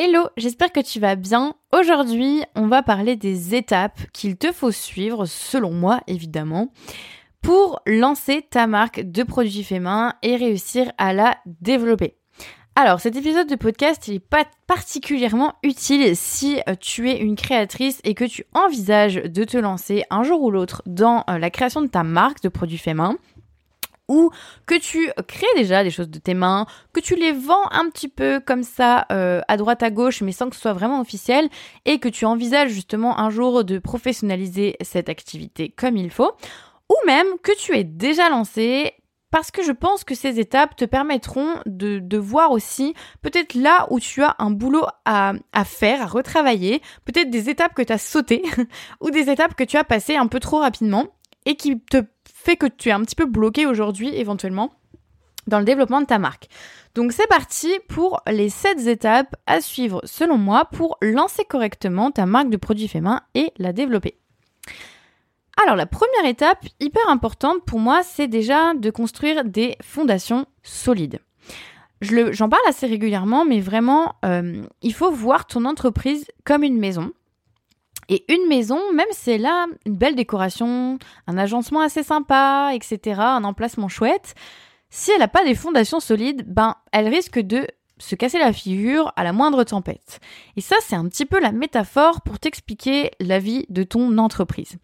Hello, 0.00 0.28
j'espère 0.36 0.70
que 0.70 0.78
tu 0.78 1.00
vas 1.00 1.16
bien. 1.16 1.54
Aujourd'hui, 1.72 2.44
on 2.54 2.68
va 2.68 2.84
parler 2.84 3.16
des 3.16 3.56
étapes 3.56 3.98
qu'il 4.12 4.36
te 4.36 4.52
faut 4.52 4.70
suivre, 4.70 5.26
selon 5.26 5.72
moi 5.72 6.02
évidemment, 6.06 6.70
pour 7.42 7.80
lancer 7.84 8.46
ta 8.48 8.68
marque 8.68 9.00
de 9.00 9.24
produits 9.24 9.64
faits 9.64 9.82
main 9.82 10.14
et 10.22 10.36
réussir 10.36 10.92
à 10.98 11.12
la 11.12 11.38
développer. 11.46 12.14
Alors, 12.76 13.00
cet 13.00 13.16
épisode 13.16 13.48
de 13.48 13.56
podcast 13.56 14.06
n'est 14.06 14.20
pas 14.20 14.44
particulièrement 14.68 15.54
utile 15.64 16.14
si 16.14 16.60
euh, 16.68 16.76
tu 16.78 17.10
es 17.10 17.18
une 17.18 17.34
créatrice 17.34 18.00
et 18.04 18.14
que 18.14 18.24
tu 18.24 18.44
envisages 18.54 19.16
de 19.16 19.42
te 19.42 19.58
lancer 19.58 20.04
un 20.10 20.22
jour 20.22 20.40
ou 20.42 20.52
l'autre 20.52 20.84
dans 20.86 21.24
euh, 21.28 21.38
la 21.38 21.50
création 21.50 21.82
de 21.82 21.88
ta 21.88 22.04
marque 22.04 22.40
de 22.40 22.48
produits 22.48 22.78
faits 22.78 22.94
main 22.94 23.16
ou 24.08 24.30
que 24.66 24.74
tu 24.78 25.10
crées 25.26 25.46
déjà 25.56 25.84
des 25.84 25.90
choses 25.90 26.08
de 26.08 26.18
tes 26.18 26.34
mains, 26.34 26.66
que 26.92 27.00
tu 27.00 27.14
les 27.14 27.32
vends 27.32 27.70
un 27.70 27.88
petit 27.90 28.08
peu 28.08 28.40
comme 28.44 28.62
ça 28.62 29.06
euh, 29.12 29.40
à 29.48 29.56
droite 29.56 29.82
à 29.82 29.90
gauche 29.90 30.22
mais 30.22 30.32
sans 30.32 30.48
que 30.48 30.56
ce 30.56 30.62
soit 30.62 30.72
vraiment 30.72 31.00
officiel 31.00 31.48
et 31.84 31.98
que 31.98 32.08
tu 32.08 32.24
envisages 32.24 32.70
justement 32.70 33.18
un 33.18 33.30
jour 33.30 33.64
de 33.64 33.78
professionnaliser 33.78 34.76
cette 34.80 35.08
activité 35.08 35.68
comme 35.70 35.96
il 35.96 36.10
faut 36.10 36.32
ou 36.88 36.94
même 37.06 37.26
que 37.42 37.56
tu 37.56 37.76
es 37.76 37.84
déjà 37.84 38.28
lancé 38.30 38.94
parce 39.30 39.50
que 39.50 39.62
je 39.62 39.72
pense 39.72 40.04
que 40.04 40.14
ces 40.14 40.40
étapes 40.40 40.76
te 40.76 40.84
permettront 40.84 41.56
de, 41.66 41.98
de 41.98 42.18
voir 42.18 42.50
aussi 42.50 42.94
peut-être 43.20 43.54
là 43.54 43.86
où 43.90 44.00
tu 44.00 44.22
as 44.22 44.34
un 44.38 44.50
boulot 44.50 44.84
à, 45.04 45.34
à 45.52 45.64
faire, 45.64 46.02
à 46.02 46.06
retravailler, 46.06 46.80
peut-être 47.04 47.30
des 47.30 47.50
étapes 47.50 47.74
que 47.74 47.82
tu 47.82 47.92
as 47.92 47.98
sautées 47.98 48.42
ou 49.00 49.10
des 49.10 49.28
étapes 49.30 49.54
que 49.54 49.64
tu 49.64 49.76
as 49.76 49.84
passées 49.84 50.16
un 50.16 50.28
peu 50.28 50.40
trop 50.40 50.60
rapidement 50.60 51.08
et 51.44 51.56
qui 51.56 51.78
te 51.80 51.98
fait 52.38 52.56
que 52.56 52.66
tu 52.66 52.88
es 52.88 52.92
un 52.92 53.02
petit 53.02 53.16
peu 53.16 53.26
bloqué 53.26 53.66
aujourd'hui 53.66 54.14
éventuellement 54.14 54.72
dans 55.48 55.58
le 55.58 55.64
développement 55.64 56.00
de 56.00 56.06
ta 56.06 56.18
marque. 56.18 56.48
Donc 56.94 57.12
c'est 57.12 57.26
parti 57.26 57.72
pour 57.88 58.20
les 58.26 58.48
7 58.48 58.86
étapes 58.86 59.34
à 59.46 59.60
suivre 59.60 60.00
selon 60.04 60.38
moi 60.38 60.66
pour 60.66 60.98
lancer 61.02 61.44
correctement 61.44 62.10
ta 62.10 62.26
marque 62.26 62.50
de 62.50 62.56
produits 62.56 62.88
faits 62.88 63.02
main 63.02 63.22
et 63.34 63.52
la 63.58 63.72
développer. 63.72 64.16
Alors 65.62 65.74
la 65.74 65.86
première 65.86 66.26
étape 66.26 66.64
hyper 66.80 67.08
importante 67.08 67.64
pour 67.64 67.80
moi 67.80 68.02
c'est 68.02 68.28
déjà 68.28 68.74
de 68.74 68.90
construire 68.90 69.44
des 69.44 69.76
fondations 69.82 70.46
solides. 70.62 71.18
J'en 72.00 72.48
parle 72.48 72.62
assez 72.68 72.86
régulièrement 72.86 73.44
mais 73.44 73.60
vraiment 73.60 74.14
euh, 74.24 74.62
il 74.82 74.94
faut 74.94 75.10
voir 75.10 75.46
ton 75.46 75.64
entreprise 75.64 76.26
comme 76.44 76.62
une 76.62 76.78
maison 76.78 77.12
et 78.08 78.24
une 78.32 78.48
maison, 78.48 78.80
même 78.92 79.06
si 79.10 79.22
c'est 79.22 79.38
là 79.38 79.66
une 79.84 79.96
belle 79.96 80.14
décoration, 80.14 80.98
un 81.26 81.38
agencement 81.38 81.80
assez 81.80 82.02
sympa, 82.02 82.70
etc., 82.74 83.20
un 83.20 83.44
emplacement 83.44 83.88
chouette, 83.88 84.34
si 84.90 85.10
elle 85.10 85.18
n'a 85.18 85.28
pas 85.28 85.44
des 85.44 85.54
fondations 85.54 86.00
solides, 86.00 86.44
ben 86.46 86.76
elle 86.92 87.08
risque 87.08 87.38
de 87.38 87.66
se 87.98 88.14
casser 88.14 88.38
la 88.38 88.52
figure 88.52 89.12
à 89.16 89.24
la 89.24 89.32
moindre 89.32 89.64
tempête. 89.64 90.20
Et 90.56 90.60
ça, 90.60 90.76
c'est 90.80 90.96
un 90.96 91.06
petit 91.08 91.26
peu 91.26 91.40
la 91.40 91.52
métaphore 91.52 92.22
pour 92.22 92.38
t'expliquer 92.38 93.10
la 93.20 93.38
vie 93.38 93.66
de 93.68 93.82
ton 93.82 94.16
entreprise. 94.18 94.76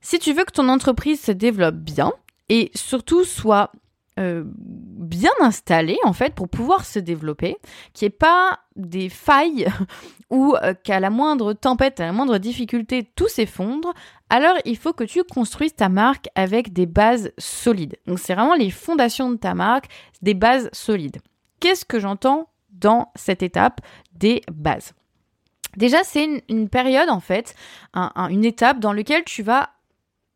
Si 0.00 0.18
tu 0.18 0.32
veux 0.32 0.44
que 0.44 0.52
ton 0.52 0.68
entreprise 0.68 1.20
se 1.20 1.32
développe 1.32 1.76
bien 1.76 2.12
et 2.48 2.70
surtout 2.74 3.24
soit 3.24 3.70
euh, 4.18 4.44
bien 4.46 5.32
installé 5.40 5.98
en 6.04 6.12
fait 6.12 6.34
pour 6.34 6.48
pouvoir 6.48 6.84
se 6.84 6.98
développer, 6.98 7.56
qui 7.94 8.04
est 8.04 8.10
pas 8.10 8.60
des 8.76 9.08
failles 9.08 9.66
ou 10.30 10.54
euh, 10.62 10.74
qu'à 10.74 11.00
la 11.00 11.10
moindre 11.10 11.52
tempête, 11.52 11.98
à 12.00 12.06
la 12.06 12.12
moindre 12.12 12.38
difficulté, 12.38 13.10
tout 13.16 13.28
s'effondre, 13.28 13.92
alors 14.30 14.56
il 14.64 14.76
faut 14.76 14.92
que 14.92 15.04
tu 15.04 15.24
construises 15.24 15.74
ta 15.74 15.88
marque 15.88 16.28
avec 16.34 16.72
des 16.72 16.86
bases 16.86 17.32
solides. 17.38 17.96
Donc 18.06 18.18
c'est 18.18 18.34
vraiment 18.34 18.54
les 18.54 18.70
fondations 18.70 19.30
de 19.30 19.36
ta 19.36 19.54
marque, 19.54 19.86
des 20.22 20.34
bases 20.34 20.70
solides. 20.72 21.18
Qu'est-ce 21.60 21.84
que 21.84 21.98
j'entends 21.98 22.48
dans 22.70 23.10
cette 23.16 23.42
étape 23.42 23.80
des 24.12 24.42
bases? 24.52 24.92
Déjà, 25.76 26.04
c'est 26.04 26.42
une, 26.48 26.68
période 26.68 27.10
en 27.10 27.20
fait, 27.20 27.54
une 27.94 28.44
étape 28.44 28.78
dans 28.78 28.92
laquelle 28.92 29.24
tu 29.24 29.42
vas 29.42 29.70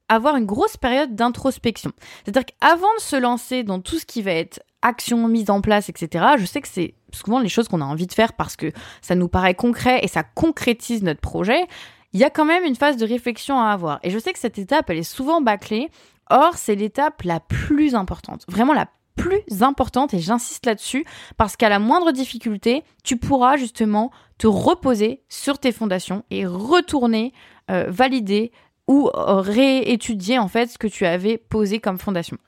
avoir 0.09 0.37
une 0.37 0.47
grosse 0.47 0.77
période 0.77 1.15
d'introspection. 1.15 1.93
C'est-à-dire 2.25 2.45
qu'avant 2.47 2.95
de 2.97 3.03
se 3.03 3.17
lancer 3.17 3.63
dans 3.63 3.81
tout 3.81 3.99
ce 3.99 4.07
qui 4.07 4.23
va 4.23 4.33
être 4.33 4.61
action, 4.83 5.29
mise 5.29 5.51
en 5.51 5.61
place, 5.61 5.89
etc., 5.89 6.25
je 6.39 6.47
sais 6.47 6.61
que 6.61 6.69
c'est 6.69 6.95
souvent 7.13 7.41
les 7.41 7.49
choses 7.49 7.69
qu'on 7.69 7.81
a 7.81 7.85
envie 7.85 8.07
de 8.07 8.13
faire 8.13 8.33
parce 8.33 8.57
que 8.57 8.73
ça 9.03 9.15
nous 9.15 9.29
paraît 9.29 9.55
concret 9.55 10.01
et 10.03 10.09
ça 10.09 10.23
concrétise 10.23 11.03
notre 11.03 11.21
projet. 11.21 11.67
Il 12.13 12.21
y 12.21 12.25
a 12.25 12.31
quand 12.31 12.45
même 12.45 12.65
une 12.65 12.77
phase 12.77 12.97
de 12.97 13.07
réflexion 13.07 13.61
à 13.61 13.71
avoir. 13.71 14.01
Et 14.03 14.11
je 14.11 14.19
sais 14.19 14.33
que 14.33 14.39
cette 14.39 14.59
étape, 14.59 14.89
elle 14.89 14.99
est 14.99 15.03
souvent 15.03 15.41
bâclée. 15.41 15.91
Or, 16.31 16.55
c'est 16.57 16.75
l'étape 16.75 17.23
la 17.23 17.41
plus 17.41 17.95
importante. 17.95 18.45
Vraiment 18.49 18.73
la 18.73 18.87
plus 19.17 19.63
importante 19.63 20.15
et 20.15 20.21
j'insiste 20.21 20.65
là-dessus 20.65 21.05
parce 21.37 21.57
qu'à 21.57 21.69
la 21.69 21.79
moindre 21.79 22.13
difficulté, 22.13 22.85
tu 23.05 23.17
pourras 23.17 23.57
justement 23.57 24.11
te 24.39 24.47
reposer 24.47 25.23
sur 25.29 25.59
tes 25.59 25.73
fondations 25.73 26.25
et 26.31 26.47
retourner 26.47 27.33
euh, 27.71 27.87
valider 27.89 28.53
ou 28.89 29.11
réétudier 29.15 30.39
en 30.39 30.49
fait 30.49 30.67
ce 30.69 30.79
que 30.79 30.89
tu 30.89 31.07
avais 31.07 31.39
posé 31.39 31.79
comme 31.79 31.99
fondation. 31.99 32.39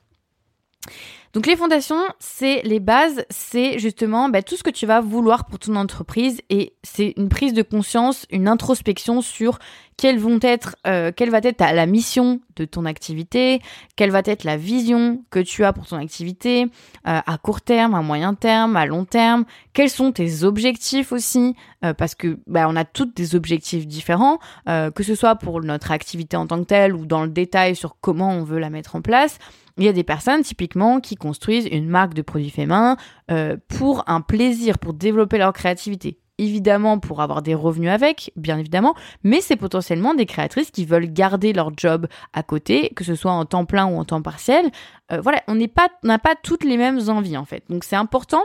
Donc 1.33 1.47
les 1.47 1.55
fondations, 1.55 2.03
c'est 2.19 2.61
les 2.63 2.81
bases, 2.81 3.23
c'est 3.29 3.79
justement 3.79 4.27
bah, 4.27 4.41
tout 4.41 4.57
ce 4.57 4.63
que 4.63 4.69
tu 4.69 4.85
vas 4.85 4.99
vouloir 4.99 5.45
pour 5.45 5.59
ton 5.59 5.77
entreprise 5.77 6.41
et 6.49 6.73
c'est 6.83 7.13
une 7.15 7.29
prise 7.29 7.53
de 7.53 7.61
conscience, 7.61 8.25
une 8.31 8.49
introspection 8.49 9.21
sur 9.21 9.57
quelles 9.95 10.19
vont 10.19 10.39
être, 10.41 10.75
euh, 10.87 11.13
quelle 11.15 11.29
va 11.29 11.39
être 11.41 11.61
la 11.61 11.85
mission 11.85 12.41
de 12.57 12.65
ton 12.65 12.85
activité, 12.85 13.61
quelle 13.95 14.11
va 14.11 14.23
être 14.25 14.43
la 14.43 14.57
vision 14.57 15.23
que 15.29 15.39
tu 15.39 15.63
as 15.63 15.71
pour 15.71 15.85
ton 15.85 15.97
activité 15.97 16.63
euh, 17.07 17.19
à 17.25 17.37
court 17.37 17.61
terme, 17.61 17.93
à 17.93 18.01
moyen 18.01 18.33
terme, 18.33 18.75
à 18.75 18.85
long 18.85 19.05
terme, 19.05 19.45
quels 19.71 19.89
sont 19.89 20.11
tes 20.11 20.43
objectifs 20.43 21.13
aussi, 21.13 21.55
euh, 21.85 21.93
parce 21.93 22.15
que 22.15 22.39
bah, 22.45 22.65
on 22.67 22.75
a 22.75 22.83
toutes 22.83 23.15
des 23.15 23.35
objectifs 23.35 23.87
différents, 23.87 24.39
que 24.65 25.03
ce 25.03 25.15
soit 25.15 25.35
pour 25.35 25.61
notre 25.61 25.91
activité 25.91 26.35
en 26.35 26.47
tant 26.47 26.59
que 26.59 26.65
telle 26.65 26.93
ou 26.93 27.05
dans 27.05 27.23
le 27.23 27.29
détail 27.29 27.75
sur 27.75 27.95
comment 28.01 28.31
on 28.31 28.43
veut 28.43 28.59
la 28.59 28.69
mettre 28.69 28.95
en 28.95 29.01
place. 29.01 29.37
Il 29.77 29.83
y 29.85 29.87
a 29.87 29.93
des 29.93 30.03
personnes 30.03 30.41
typiquement 30.41 30.99
qui 30.99 31.15
construisent 31.15 31.67
une 31.71 31.87
marque 31.87 32.13
de 32.13 32.21
produits 32.21 32.49
faits 32.49 32.67
main 32.67 32.97
euh, 33.29 33.57
pour 33.67 34.03
un 34.07 34.21
plaisir, 34.21 34.77
pour 34.79 34.93
développer 34.93 35.37
leur 35.37 35.53
créativité. 35.53 36.17
Évidemment 36.37 36.97
pour 36.97 37.21
avoir 37.21 37.41
des 37.41 37.53
revenus 37.53 37.91
avec, 37.91 38.31
bien 38.35 38.57
évidemment, 38.57 38.95
mais 39.23 39.41
c'est 39.41 39.55
potentiellement 39.55 40.15
des 40.15 40.25
créatrices 40.25 40.71
qui 40.71 40.85
veulent 40.85 41.11
garder 41.11 41.53
leur 41.53 41.71
job 41.77 42.07
à 42.33 42.41
côté, 42.41 42.91
que 42.95 43.03
ce 43.03 43.13
soit 43.13 43.31
en 43.31 43.45
temps 43.45 43.65
plein 43.65 43.85
ou 43.85 43.97
en 43.97 44.05
temps 44.05 44.23
partiel. 44.23 44.71
Euh, 45.11 45.21
voilà, 45.21 45.43
on 45.47 45.55
n'a 45.55 46.19
pas 46.19 46.35
toutes 46.41 46.63
les 46.63 46.77
mêmes 46.77 46.99
envies 47.09 47.37
en 47.37 47.45
fait. 47.45 47.63
Donc 47.69 47.83
c'est 47.83 47.95
important 47.95 48.41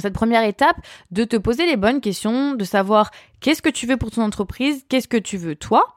cette 0.00 0.14
première 0.14 0.44
étape 0.44 0.76
de 1.10 1.24
te 1.24 1.36
poser 1.36 1.66
les 1.66 1.76
bonnes 1.76 2.00
questions, 2.00 2.54
de 2.54 2.64
savoir 2.64 3.10
qu'est-ce 3.40 3.62
que 3.62 3.68
tu 3.68 3.86
veux 3.86 3.96
pour 3.96 4.10
ton 4.10 4.22
entreprise, 4.22 4.84
qu'est-ce 4.88 5.08
que 5.08 5.16
tu 5.16 5.36
veux 5.36 5.56
toi, 5.56 5.96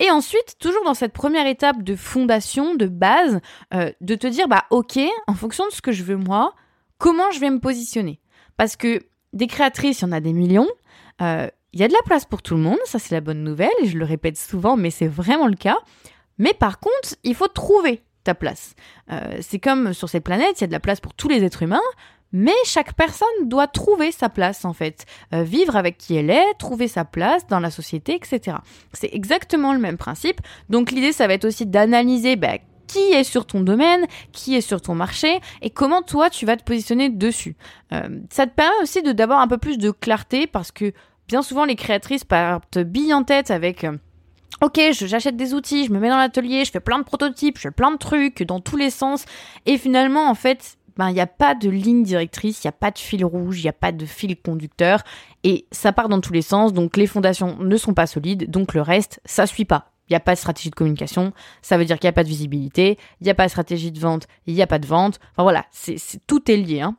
et 0.00 0.10
ensuite, 0.10 0.56
toujours 0.58 0.84
dans 0.84 0.94
cette 0.94 1.12
première 1.12 1.46
étape 1.46 1.82
de 1.82 1.96
fondation, 1.96 2.74
de 2.74 2.86
base, 2.86 3.40
euh, 3.74 3.90
de 4.00 4.14
te 4.14 4.26
dire, 4.26 4.48
bah 4.48 4.64
ok, 4.70 4.98
en 5.26 5.34
fonction 5.34 5.66
de 5.66 5.72
ce 5.72 5.82
que 5.82 5.92
je 5.92 6.04
veux 6.04 6.16
moi, 6.16 6.54
comment 6.98 7.30
je 7.32 7.40
vais 7.40 7.50
me 7.50 7.58
positionner? 7.58 8.20
Parce 8.56 8.76
que 8.76 9.00
des 9.32 9.46
créatrices, 9.46 10.00
il 10.00 10.04
y 10.04 10.08
en 10.08 10.12
a 10.12 10.20
des 10.20 10.32
millions. 10.32 10.68
Euh, 11.20 11.48
il 11.72 11.80
y 11.80 11.84
a 11.84 11.88
de 11.88 11.92
la 11.92 12.02
place 12.04 12.24
pour 12.24 12.42
tout 12.42 12.54
le 12.54 12.60
monde, 12.60 12.78
ça 12.84 12.98
c'est 12.98 13.14
la 13.14 13.20
bonne 13.20 13.42
nouvelle, 13.42 13.70
et 13.82 13.86
je 13.86 13.98
le 13.98 14.04
répète 14.04 14.38
souvent, 14.38 14.76
mais 14.76 14.90
c'est 14.90 15.08
vraiment 15.08 15.48
le 15.48 15.56
cas. 15.56 15.76
Mais 16.38 16.54
par 16.54 16.78
contre, 16.78 17.16
il 17.24 17.34
faut 17.34 17.48
trouver 17.48 18.02
ta 18.24 18.34
place. 18.34 18.74
Euh, 19.10 19.38
c'est 19.40 19.58
comme 19.58 19.92
sur 19.92 20.08
cette 20.08 20.24
planète, 20.24 20.60
il 20.60 20.62
y 20.62 20.64
a 20.64 20.66
de 20.68 20.72
la 20.72 20.80
place 20.80 21.00
pour 21.00 21.14
tous 21.14 21.28
les 21.28 21.44
êtres 21.44 21.62
humains, 21.62 21.80
mais 22.32 22.54
chaque 22.64 22.94
personne 22.94 23.28
doit 23.44 23.66
trouver 23.66 24.12
sa 24.12 24.28
place 24.28 24.64
en 24.64 24.72
fait, 24.72 25.06
euh, 25.32 25.42
vivre 25.42 25.76
avec 25.76 25.98
qui 25.98 26.16
elle 26.16 26.30
est, 26.30 26.54
trouver 26.58 26.88
sa 26.88 27.04
place 27.04 27.46
dans 27.46 27.60
la 27.60 27.70
société, 27.70 28.14
etc. 28.14 28.58
C'est 28.92 29.12
exactement 29.12 29.72
le 29.72 29.78
même 29.78 29.96
principe. 29.96 30.40
Donc 30.68 30.90
l'idée, 30.90 31.12
ça 31.12 31.26
va 31.26 31.34
être 31.34 31.46
aussi 31.46 31.66
d'analyser 31.66 32.36
bah, 32.36 32.58
qui 32.86 33.12
est 33.12 33.24
sur 33.24 33.46
ton 33.46 33.60
domaine, 33.60 34.06
qui 34.32 34.56
est 34.56 34.60
sur 34.60 34.80
ton 34.80 34.94
marché 34.94 35.40
et 35.62 35.70
comment 35.70 36.02
toi 36.02 36.30
tu 36.30 36.46
vas 36.46 36.56
te 36.56 36.64
positionner 36.64 37.08
dessus. 37.10 37.56
Euh, 37.92 38.08
ça 38.30 38.46
te 38.46 38.54
permet 38.54 38.82
aussi 38.82 39.02
de 39.02 39.12
d'avoir 39.12 39.40
un 39.40 39.48
peu 39.48 39.58
plus 39.58 39.78
de 39.78 39.90
clarté 39.90 40.46
parce 40.46 40.72
que 40.72 40.92
bien 41.28 41.42
souvent 41.42 41.64
les 41.64 41.76
créatrices 41.76 42.24
partent 42.24 42.78
billes 42.78 43.14
en 43.14 43.24
tête 43.24 43.50
avec 43.50 43.84
euh, 43.84 43.96
Ok, 44.60 44.80
j'achète 44.90 45.36
des 45.36 45.54
outils, 45.54 45.86
je 45.86 45.92
me 45.92 46.00
mets 46.00 46.08
dans 46.08 46.16
l'atelier, 46.16 46.64
je 46.64 46.72
fais 46.72 46.80
plein 46.80 46.98
de 46.98 47.04
prototypes, 47.04 47.58
je 47.58 47.62
fais 47.62 47.70
plein 47.70 47.92
de 47.92 47.96
trucs 47.96 48.42
dans 48.42 48.58
tous 48.58 48.76
les 48.76 48.90
sens. 48.90 49.24
Et 49.66 49.78
finalement, 49.78 50.28
en 50.28 50.34
fait, 50.34 50.77
ben, 50.98 51.08
il 51.10 51.14
n'y 51.14 51.20
a 51.20 51.26
pas 51.26 51.54
de 51.54 51.70
ligne 51.70 52.02
directrice, 52.02 52.62
il 52.62 52.66
n'y 52.66 52.70
a 52.70 52.72
pas 52.72 52.90
de 52.90 52.98
fil 52.98 53.24
rouge, 53.24 53.60
il 53.60 53.62
n'y 53.62 53.68
a 53.68 53.72
pas 53.72 53.92
de 53.92 54.04
fil 54.04 54.36
conducteur, 54.36 55.02
et 55.44 55.66
ça 55.70 55.92
part 55.92 56.08
dans 56.08 56.20
tous 56.20 56.32
les 56.32 56.42
sens, 56.42 56.72
donc 56.72 56.96
les 56.96 57.06
fondations 57.06 57.56
ne 57.60 57.76
sont 57.76 57.94
pas 57.94 58.06
solides, 58.06 58.50
donc 58.50 58.74
le 58.74 58.82
reste, 58.82 59.20
ça 59.24 59.46
suit 59.46 59.64
pas. 59.64 59.92
Il 60.08 60.12
n'y 60.12 60.16
a 60.16 60.20
pas 60.20 60.34
de 60.34 60.38
stratégie 60.38 60.70
de 60.70 60.74
communication, 60.74 61.32
ça 61.62 61.78
veut 61.78 61.84
dire 61.84 61.98
qu'il 61.98 62.06
n'y 62.06 62.10
a 62.10 62.14
pas 62.14 62.24
de 62.24 62.28
visibilité, 62.28 62.98
il 63.20 63.24
n'y 63.24 63.30
a 63.30 63.34
pas 63.34 63.44
de 63.44 63.50
stratégie 63.50 63.92
de 63.92 64.00
vente, 64.00 64.26
il 64.46 64.54
n'y 64.54 64.62
a 64.62 64.66
pas 64.66 64.78
de 64.78 64.86
vente. 64.86 65.20
Enfin 65.32 65.42
voilà, 65.42 65.66
c'est, 65.70 65.96
tout 66.26 66.50
est 66.50 66.56
lié. 66.56 66.80
Hein. 66.80 66.96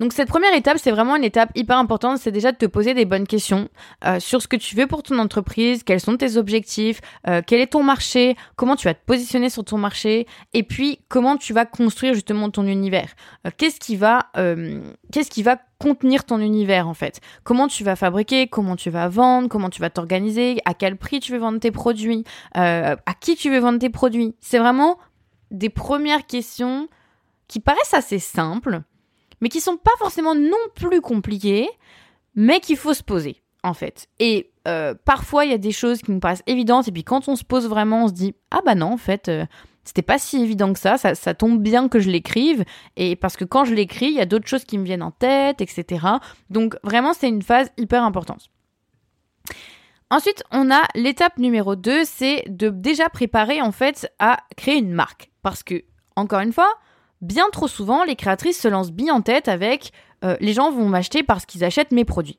Donc 0.00 0.12
cette 0.12 0.28
première 0.28 0.54
étape, 0.54 0.78
c'est 0.78 0.90
vraiment 0.90 1.16
une 1.16 1.24
étape 1.24 1.50
hyper 1.54 1.78
importante, 1.78 2.18
c'est 2.18 2.32
déjà 2.32 2.52
de 2.52 2.56
te 2.56 2.66
poser 2.66 2.94
des 2.94 3.04
bonnes 3.04 3.26
questions 3.26 3.68
euh, 4.04 4.20
sur 4.20 4.42
ce 4.42 4.48
que 4.48 4.56
tu 4.56 4.76
veux 4.76 4.86
pour 4.86 5.02
ton 5.02 5.18
entreprise, 5.18 5.82
quels 5.82 6.00
sont 6.00 6.16
tes 6.16 6.36
objectifs, 6.36 7.00
euh, 7.28 7.42
quel 7.46 7.60
est 7.60 7.68
ton 7.68 7.82
marché, 7.82 8.36
comment 8.56 8.76
tu 8.76 8.86
vas 8.86 8.94
te 8.94 9.04
positionner 9.04 9.50
sur 9.50 9.64
ton 9.64 9.78
marché, 9.78 10.26
et 10.52 10.62
puis 10.62 11.00
comment 11.08 11.36
tu 11.36 11.52
vas 11.52 11.66
construire 11.66 12.14
justement 12.14 12.50
ton 12.50 12.66
univers. 12.66 13.14
Euh, 13.46 13.50
qu'est-ce 13.56 13.80
qui 13.80 13.96
va, 13.96 14.26
qu'est-ce 15.12 15.30
qui 15.30 15.42
va 15.42 15.58
contenir 15.78 16.24
ton 16.24 16.38
univers 16.38 16.88
en 16.88 16.94
fait? 16.94 17.20
Comment 17.42 17.68
tu 17.68 17.84
vas 17.84 17.96
fabriquer, 17.96 18.46
comment 18.48 18.76
tu 18.76 18.90
vas 18.90 19.08
vendre, 19.08 19.48
comment 19.48 19.70
tu 19.70 19.80
vas 19.80 19.90
t'organiser, 19.90 20.60
à 20.64 20.74
quel 20.74 20.96
prix 20.96 21.20
tu 21.20 21.32
veux 21.32 21.38
vendre 21.38 21.60
tes 21.60 21.70
produits, 21.70 22.24
à 22.54 22.96
qui 23.20 23.36
tu 23.36 23.50
veux 23.50 23.58
vendre 23.58 23.78
tes 23.78 23.90
produits? 23.90 24.34
C'est 24.40 24.58
vraiment 24.58 24.98
des 25.50 25.68
premières 25.68 26.26
questions 26.26 26.88
qui 27.48 27.60
paraissent 27.60 27.94
assez 27.94 28.18
simples 28.18 28.82
mais 29.44 29.50
qui 29.50 29.60
sont 29.60 29.76
pas 29.76 29.90
forcément 29.98 30.34
non 30.34 30.56
plus 30.74 31.02
compliquées, 31.02 31.68
mais 32.34 32.60
qu'il 32.60 32.78
faut 32.78 32.94
se 32.94 33.02
poser, 33.02 33.42
en 33.62 33.74
fait. 33.74 34.08
Et 34.18 34.50
euh, 34.66 34.94
parfois, 35.04 35.44
il 35.44 35.50
y 35.50 35.54
a 35.54 35.58
des 35.58 35.70
choses 35.70 36.00
qui 36.00 36.12
nous 36.12 36.18
paraissent 36.18 36.42
évidentes, 36.46 36.88
et 36.88 36.92
puis 36.92 37.04
quand 37.04 37.28
on 37.28 37.36
se 37.36 37.44
pose 37.44 37.68
vraiment, 37.68 38.04
on 38.04 38.08
se 38.08 38.14
dit 38.14 38.34
Ah 38.50 38.60
bah 38.64 38.74
non, 38.74 38.94
en 38.94 38.96
fait. 38.96 39.28
Euh, 39.28 39.44
c'était 39.84 40.00
pas 40.00 40.18
si 40.18 40.38
évident 40.38 40.72
que 40.72 40.78
ça, 40.78 40.96
ça, 40.96 41.34
tombe 41.34 41.60
bien 41.60 41.90
que 41.90 42.00
je 42.00 42.08
l'écrive, 42.08 42.64
et 42.96 43.16
parce 43.16 43.36
que 43.36 43.44
quand 43.44 43.66
je 43.66 43.74
l'écris, 43.74 44.06
il 44.06 44.14
y 44.14 44.20
a 44.20 44.24
d'autres 44.24 44.48
choses 44.48 44.64
qui 44.64 44.78
me 44.78 44.84
viennent 44.86 45.02
en 45.02 45.10
tête, 45.10 45.60
etc. 45.60 46.06
Donc 46.48 46.76
vraiment, 46.82 47.12
c'est 47.12 47.28
une 47.28 47.42
phase 47.42 47.70
hyper 47.76 48.02
importante. 48.02 48.48
Ensuite, 50.08 50.42
on 50.52 50.70
a 50.70 50.84
l'étape 50.94 51.36
numéro 51.36 51.76
2, 51.76 52.04
c'est 52.06 52.44
de 52.48 52.70
déjà 52.70 53.10
préparer 53.10 53.60
en 53.60 53.72
fait 53.72 54.10
à 54.18 54.38
créer 54.56 54.78
une 54.78 54.94
marque. 54.94 55.30
Parce 55.42 55.62
que, 55.62 55.84
encore 56.16 56.40
une 56.40 56.54
fois, 56.54 56.78
bien 57.24 57.46
trop 57.52 57.68
souvent, 57.68 58.04
les 58.04 58.16
créatrices 58.16 58.60
se 58.60 58.68
lancent 58.68 58.92
bien 58.92 59.14
en 59.14 59.22
tête 59.22 59.48
avec 59.48 59.92
euh, 60.24 60.36
les 60.40 60.52
gens 60.52 60.70
vont 60.70 60.88
m'acheter 60.88 61.22
parce 61.22 61.46
qu'ils 61.46 61.64
achètent 61.64 61.92
mes 61.92 62.04
produits. 62.04 62.38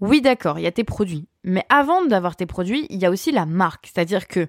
Oui, 0.00 0.20
d'accord, 0.20 0.58
il 0.58 0.62
y 0.62 0.66
a 0.66 0.72
tes 0.72 0.84
produits. 0.84 1.26
Mais 1.44 1.64
avant 1.68 2.04
d'avoir 2.04 2.36
tes 2.36 2.46
produits, 2.46 2.86
il 2.90 3.00
y 3.00 3.06
a 3.06 3.10
aussi 3.10 3.30
la 3.30 3.46
marque. 3.46 3.86
C'est-à-dire 3.86 4.26
que 4.26 4.48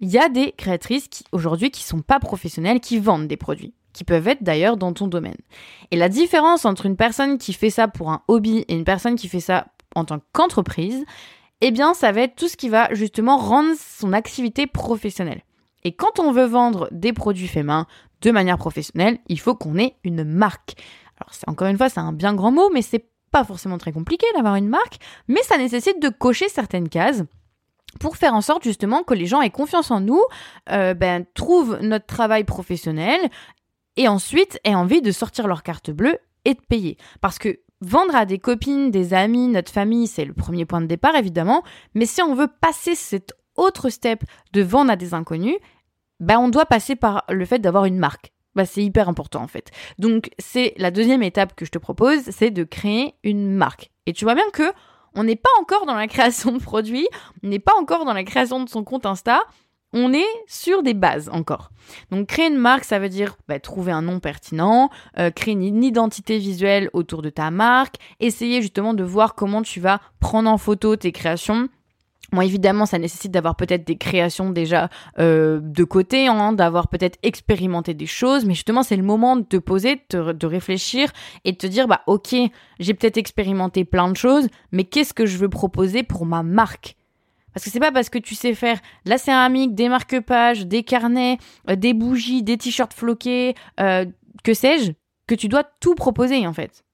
il 0.00 0.08
y 0.08 0.18
a 0.18 0.28
des 0.28 0.52
créatrices 0.52 1.08
qui 1.08 1.24
aujourd'hui 1.32 1.70
qui 1.70 1.82
sont 1.82 2.02
pas 2.02 2.18
professionnelles, 2.18 2.80
qui 2.80 2.98
vendent 2.98 3.28
des 3.28 3.36
produits, 3.36 3.74
qui 3.92 4.04
peuvent 4.04 4.26
être 4.26 4.42
d'ailleurs 4.42 4.76
dans 4.76 4.92
ton 4.92 5.06
domaine. 5.06 5.36
Et 5.90 5.96
la 5.96 6.08
différence 6.08 6.64
entre 6.64 6.86
une 6.86 6.96
personne 6.96 7.38
qui 7.38 7.52
fait 7.52 7.70
ça 7.70 7.88
pour 7.88 8.10
un 8.10 8.22
hobby 8.28 8.64
et 8.68 8.74
une 8.74 8.84
personne 8.84 9.16
qui 9.16 9.28
fait 9.28 9.40
ça 9.40 9.68
en 9.94 10.04
tant 10.04 10.20
qu'entreprise, 10.32 11.04
eh 11.60 11.70
bien, 11.70 11.94
ça 11.94 12.12
va 12.12 12.22
être 12.22 12.34
tout 12.34 12.48
ce 12.48 12.56
qui 12.56 12.68
va 12.68 12.92
justement 12.92 13.38
rendre 13.38 13.74
son 13.78 14.12
activité 14.12 14.66
professionnelle. 14.66 15.42
Et 15.84 15.92
quand 15.92 16.18
on 16.18 16.32
veut 16.32 16.46
vendre 16.46 16.88
des 16.90 17.12
produits 17.12 17.46
faits 17.46 17.64
main 17.64 17.86
de 18.24 18.30
manière 18.30 18.58
professionnelle, 18.58 19.18
il 19.28 19.38
faut 19.38 19.54
qu'on 19.54 19.78
ait 19.78 19.96
une 20.02 20.24
marque. 20.24 20.74
Alors, 21.20 21.32
encore 21.46 21.68
une 21.68 21.76
fois, 21.76 21.88
c'est 21.88 22.00
un 22.00 22.12
bien 22.12 22.34
grand 22.34 22.50
mot, 22.50 22.70
mais 22.72 22.82
c'est 22.82 23.06
pas 23.30 23.44
forcément 23.44 23.78
très 23.78 23.92
compliqué 23.92 24.26
d'avoir 24.34 24.56
une 24.56 24.68
marque, 24.68 24.96
mais 25.28 25.42
ça 25.42 25.58
nécessite 25.58 26.00
de 26.00 26.08
cocher 26.08 26.48
certaines 26.48 26.88
cases 26.88 27.22
pour 28.00 28.16
faire 28.16 28.34
en 28.34 28.40
sorte 28.40 28.64
justement 28.64 29.02
que 29.02 29.14
les 29.14 29.26
gens 29.26 29.40
aient 29.40 29.50
confiance 29.50 29.90
en 29.90 30.00
nous, 30.00 30.22
euh, 30.70 30.94
ben, 30.94 31.24
trouvent 31.34 31.78
notre 31.80 32.06
travail 32.06 32.44
professionnel 32.44 33.20
et 33.96 34.08
ensuite 34.08 34.58
aient 34.64 34.74
envie 34.74 35.02
de 35.02 35.12
sortir 35.12 35.46
leur 35.46 35.62
carte 35.62 35.90
bleue 35.90 36.18
et 36.44 36.54
de 36.54 36.60
payer. 36.60 36.96
Parce 37.20 37.38
que 37.38 37.60
vendre 37.80 38.16
à 38.16 38.24
des 38.24 38.38
copines, 38.38 38.90
des 38.90 39.14
amis, 39.14 39.48
notre 39.48 39.70
famille, 39.70 40.06
c'est 40.06 40.24
le 40.24 40.32
premier 40.32 40.64
point 40.64 40.80
de 40.80 40.86
départ 40.86 41.14
évidemment, 41.14 41.62
mais 41.94 42.06
si 42.06 42.22
on 42.22 42.34
veut 42.34 42.48
passer 42.60 42.94
cet 42.94 43.32
autre 43.56 43.90
step 43.90 44.24
de 44.52 44.62
vendre 44.62 44.90
à 44.90 44.96
des 44.96 45.14
inconnus, 45.14 45.56
bah, 46.20 46.38
on 46.38 46.48
doit 46.48 46.66
passer 46.66 46.96
par 46.96 47.24
le 47.28 47.44
fait 47.44 47.58
d'avoir 47.58 47.84
une 47.84 47.98
marque. 47.98 48.32
Bah, 48.54 48.64
c'est 48.64 48.84
hyper 48.84 49.08
important 49.08 49.42
en 49.42 49.48
fait. 49.48 49.70
Donc 49.98 50.30
c'est 50.38 50.74
la 50.76 50.90
deuxième 50.90 51.22
étape 51.22 51.54
que 51.56 51.64
je 51.64 51.70
te 51.70 51.78
propose, 51.78 52.20
c'est 52.30 52.50
de 52.50 52.64
créer 52.64 53.14
une 53.24 53.50
marque. 53.52 53.90
Et 54.06 54.12
tu 54.12 54.24
vois 54.24 54.34
bien 54.34 54.48
que 54.52 54.72
on 55.16 55.24
n'est 55.24 55.36
pas 55.36 55.50
encore 55.60 55.86
dans 55.86 55.94
la 55.94 56.08
création 56.08 56.52
de 56.52 56.58
produits, 56.58 57.08
on 57.42 57.48
n'est 57.48 57.58
pas 57.58 57.74
encore 57.80 58.04
dans 58.04 58.12
la 58.12 58.24
création 58.24 58.62
de 58.62 58.68
son 58.68 58.84
compte 58.84 59.06
Insta, 59.06 59.42
on 59.92 60.12
est 60.12 60.26
sur 60.48 60.82
des 60.82 60.94
bases 60.94 61.30
encore. 61.32 61.70
Donc 62.10 62.26
créer 62.26 62.48
une 62.48 62.56
marque, 62.56 62.84
ça 62.84 62.98
veut 62.98 63.08
dire 63.08 63.36
bah, 63.48 63.60
trouver 63.60 63.92
un 63.92 64.02
nom 64.02 64.18
pertinent, 64.18 64.90
euh, 65.18 65.30
créer 65.30 65.54
une 65.54 65.84
identité 65.84 66.38
visuelle 66.38 66.90
autour 66.92 67.22
de 67.22 67.30
ta 67.30 67.50
marque, 67.50 67.96
essayer 68.18 68.60
justement 68.60 68.92
de 68.92 69.04
voir 69.04 69.34
comment 69.34 69.62
tu 69.62 69.80
vas 69.80 70.00
prendre 70.18 70.50
en 70.50 70.58
photo 70.58 70.96
tes 70.96 71.12
créations, 71.12 71.68
Bon, 72.34 72.40
évidemment, 72.40 72.84
ça 72.84 72.98
nécessite 72.98 73.30
d'avoir 73.30 73.54
peut-être 73.54 73.86
des 73.86 73.96
créations 73.96 74.50
déjà 74.50 74.88
euh, 75.20 75.60
de 75.62 75.84
côté, 75.84 76.26
hein, 76.26 76.52
d'avoir 76.52 76.88
peut-être 76.88 77.16
expérimenté 77.22 77.94
des 77.94 78.06
choses, 78.06 78.44
mais 78.44 78.54
justement, 78.54 78.82
c'est 78.82 78.96
le 78.96 79.04
moment 79.04 79.36
de 79.36 79.44
te 79.44 79.56
poser, 79.56 80.02
de, 80.10 80.46
réfléchir 80.46 81.12
et 81.44 81.52
de 81.52 81.56
te 81.56 81.68
dire, 81.68 81.86
bah 81.86 82.00
ok, 82.08 82.34
j'ai 82.80 82.94
peut-être 82.94 83.18
expérimenté 83.18 83.84
plein 83.84 84.10
de 84.10 84.16
choses, 84.16 84.48
mais 84.72 84.82
qu'est-ce 84.82 85.14
que 85.14 85.26
je 85.26 85.38
veux 85.38 85.48
proposer 85.48 86.02
pour 86.02 86.26
ma 86.26 86.42
marque? 86.42 86.96
Parce 87.52 87.64
que 87.64 87.70
c'est 87.70 87.78
pas 87.78 87.92
parce 87.92 88.10
que 88.10 88.18
tu 88.18 88.34
sais 88.34 88.54
faire 88.54 88.80
de 89.04 89.10
la 89.10 89.18
céramique, 89.18 89.76
des 89.76 89.88
marque-pages, 89.88 90.66
des 90.66 90.82
carnets, 90.82 91.38
euh, 91.70 91.76
des 91.76 91.94
bougies, 91.94 92.42
des 92.42 92.58
t-shirts 92.58 92.94
floqués, 92.94 93.54
euh, 93.78 94.06
que 94.42 94.54
sais-je, 94.54 94.90
que 95.28 95.36
tu 95.36 95.46
dois 95.46 95.62
tout 95.62 95.94
proposer 95.94 96.48
en 96.48 96.52
fait. 96.52 96.84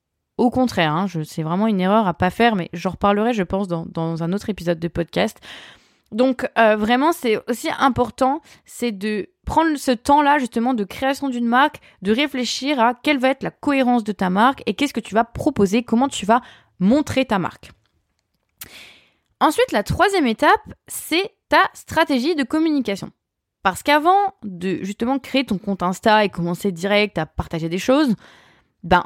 Au 0.41 0.49
contraire, 0.49 0.95
hein, 0.95 1.07
c'est 1.27 1.43
vraiment 1.43 1.67
une 1.67 1.83
erreur 1.83 2.09
à 2.09 2.15
pas 2.15 2.31
faire, 2.31 2.57
mais 2.57 2.71
j'en 2.73 2.93
reparlerai, 2.93 3.35
je 3.35 3.43
pense, 3.43 3.69
dans, 3.69 4.23
un 4.23 4.33
autre 4.33 4.49
épisode 4.49 4.79
de 4.79 4.89
podcast. 4.89 5.39
Donc 6.13 6.49
euh, 6.57 6.77
vraiment, 6.77 7.13
c'est 7.13 7.39
aussi 7.47 7.69
important, 7.79 8.41
c'est 8.65 8.91
de 8.91 9.29
prendre 9.45 9.77
ce 9.77 9.91
temps-là 9.91 10.39
justement 10.39 10.73
de 10.73 10.85
création 10.85 11.29
d'une 11.29 11.45
marque, 11.45 11.81
de 12.01 12.11
réfléchir 12.11 12.81
à 12.81 12.95
quelle 12.95 13.19
va 13.19 13.29
être 13.29 13.43
la 13.43 13.51
cohérence 13.51 14.03
de 14.03 14.13
ta 14.13 14.31
marque 14.31 14.63
et 14.65 14.73
qu'est-ce 14.73 14.95
que 14.95 15.01
tu 15.01 15.15
vas 15.15 15.25
proposer, 15.25 15.83
comment 15.83 16.09
tu 16.09 16.25
vas 16.25 16.41
montrer 16.79 17.27
ta 17.27 17.39
marque. 17.39 17.73
Ensuite, 19.41 19.73
la 19.73 19.83
troisième 19.83 20.27
étape, 20.27 20.73
c'est 20.89 21.35
ta 21.51 21.69
stratégie 21.75 22.35
de 22.35 22.45
communication. 22.45 23.11
Parce 23.63 23.83
qu'avant 23.83 24.33
de 24.43 24.79
justement 24.85 25.19
créer 25.19 25.45
ton 25.45 25.59
compte 25.59 25.83
Insta 25.83 26.25
et 26.25 26.31
commencer 26.31 26.73
direct 26.73 27.19
à 27.19 27.27
partager 27.27 27.69
des 27.69 27.77
choses, 27.77 28.15
ben 28.83 29.05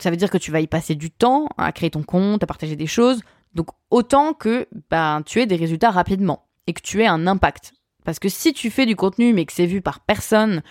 ça 0.00 0.10
veut 0.10 0.16
dire 0.16 0.30
que 0.30 0.38
tu 0.38 0.50
vas 0.50 0.60
y 0.60 0.66
passer 0.66 0.94
du 0.94 1.10
temps 1.10 1.48
à 1.58 1.72
créer 1.72 1.90
ton 1.90 2.02
compte, 2.02 2.42
à 2.42 2.46
partager 2.46 2.76
des 2.76 2.86
choses. 2.86 3.22
Donc 3.54 3.68
autant 3.90 4.32
que 4.32 4.68
ben, 4.90 5.22
tu 5.24 5.40
aies 5.40 5.46
des 5.46 5.56
résultats 5.56 5.90
rapidement 5.90 6.46
et 6.66 6.72
que 6.72 6.80
tu 6.80 7.02
aies 7.02 7.06
un 7.06 7.26
impact. 7.26 7.74
Parce 8.04 8.18
que 8.18 8.28
si 8.28 8.52
tu 8.52 8.70
fais 8.70 8.86
du 8.86 8.96
contenu 8.96 9.32
mais 9.32 9.44
que 9.44 9.52
c'est 9.52 9.66
vu 9.66 9.80
par 9.80 10.00
personne, 10.00 10.62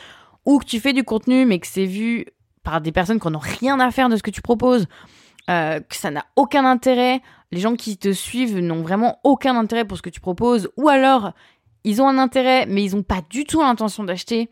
ou 0.46 0.60
que 0.60 0.66
tu 0.66 0.80
fais 0.80 0.94
du 0.94 1.04
contenu 1.04 1.46
mais 1.46 1.60
que 1.60 1.68
c'est 1.68 1.86
vu 1.86 2.26
par 2.64 2.82
des 2.82 2.92
personnes 2.92 3.20
qui 3.20 3.30
n'ont 3.30 3.40
rien 3.40 3.80
à 3.80 3.92
faire 3.92 4.10
de 4.10 4.16
ce 4.16 4.24
que 4.24 4.32
tu 4.32 4.42
proposes, 4.42 4.88
euh, 5.50 5.80
que 5.80 5.96
ça 5.96 6.12
n'a 6.12 6.26
aucun 6.36 6.66
intérêt, 6.66 7.22
les 7.52 7.60
gens 7.60 7.76
qui 7.76 7.98
te 7.98 8.14
suivent 8.14 8.60
n'ont 8.60 8.82
vraiment 8.82 9.20
aucun 9.24 9.56
intérêt 9.58 9.86
pour 9.86 9.98
ce 9.98 10.02
que 10.02 10.10
tu 10.10 10.22
proposes, 10.22 10.70
ou 10.78 10.88
alors 10.90 11.34
ils 11.84 12.02
ont 12.02 12.08
un 12.08 12.18
intérêt 12.18 12.66
mais 12.66 12.84
ils 12.84 12.96
n'ont 12.96 13.04
pas 13.04 13.22
du 13.30 13.44
tout 13.44 13.62
l'intention 13.62 14.04
d'acheter, 14.04 14.50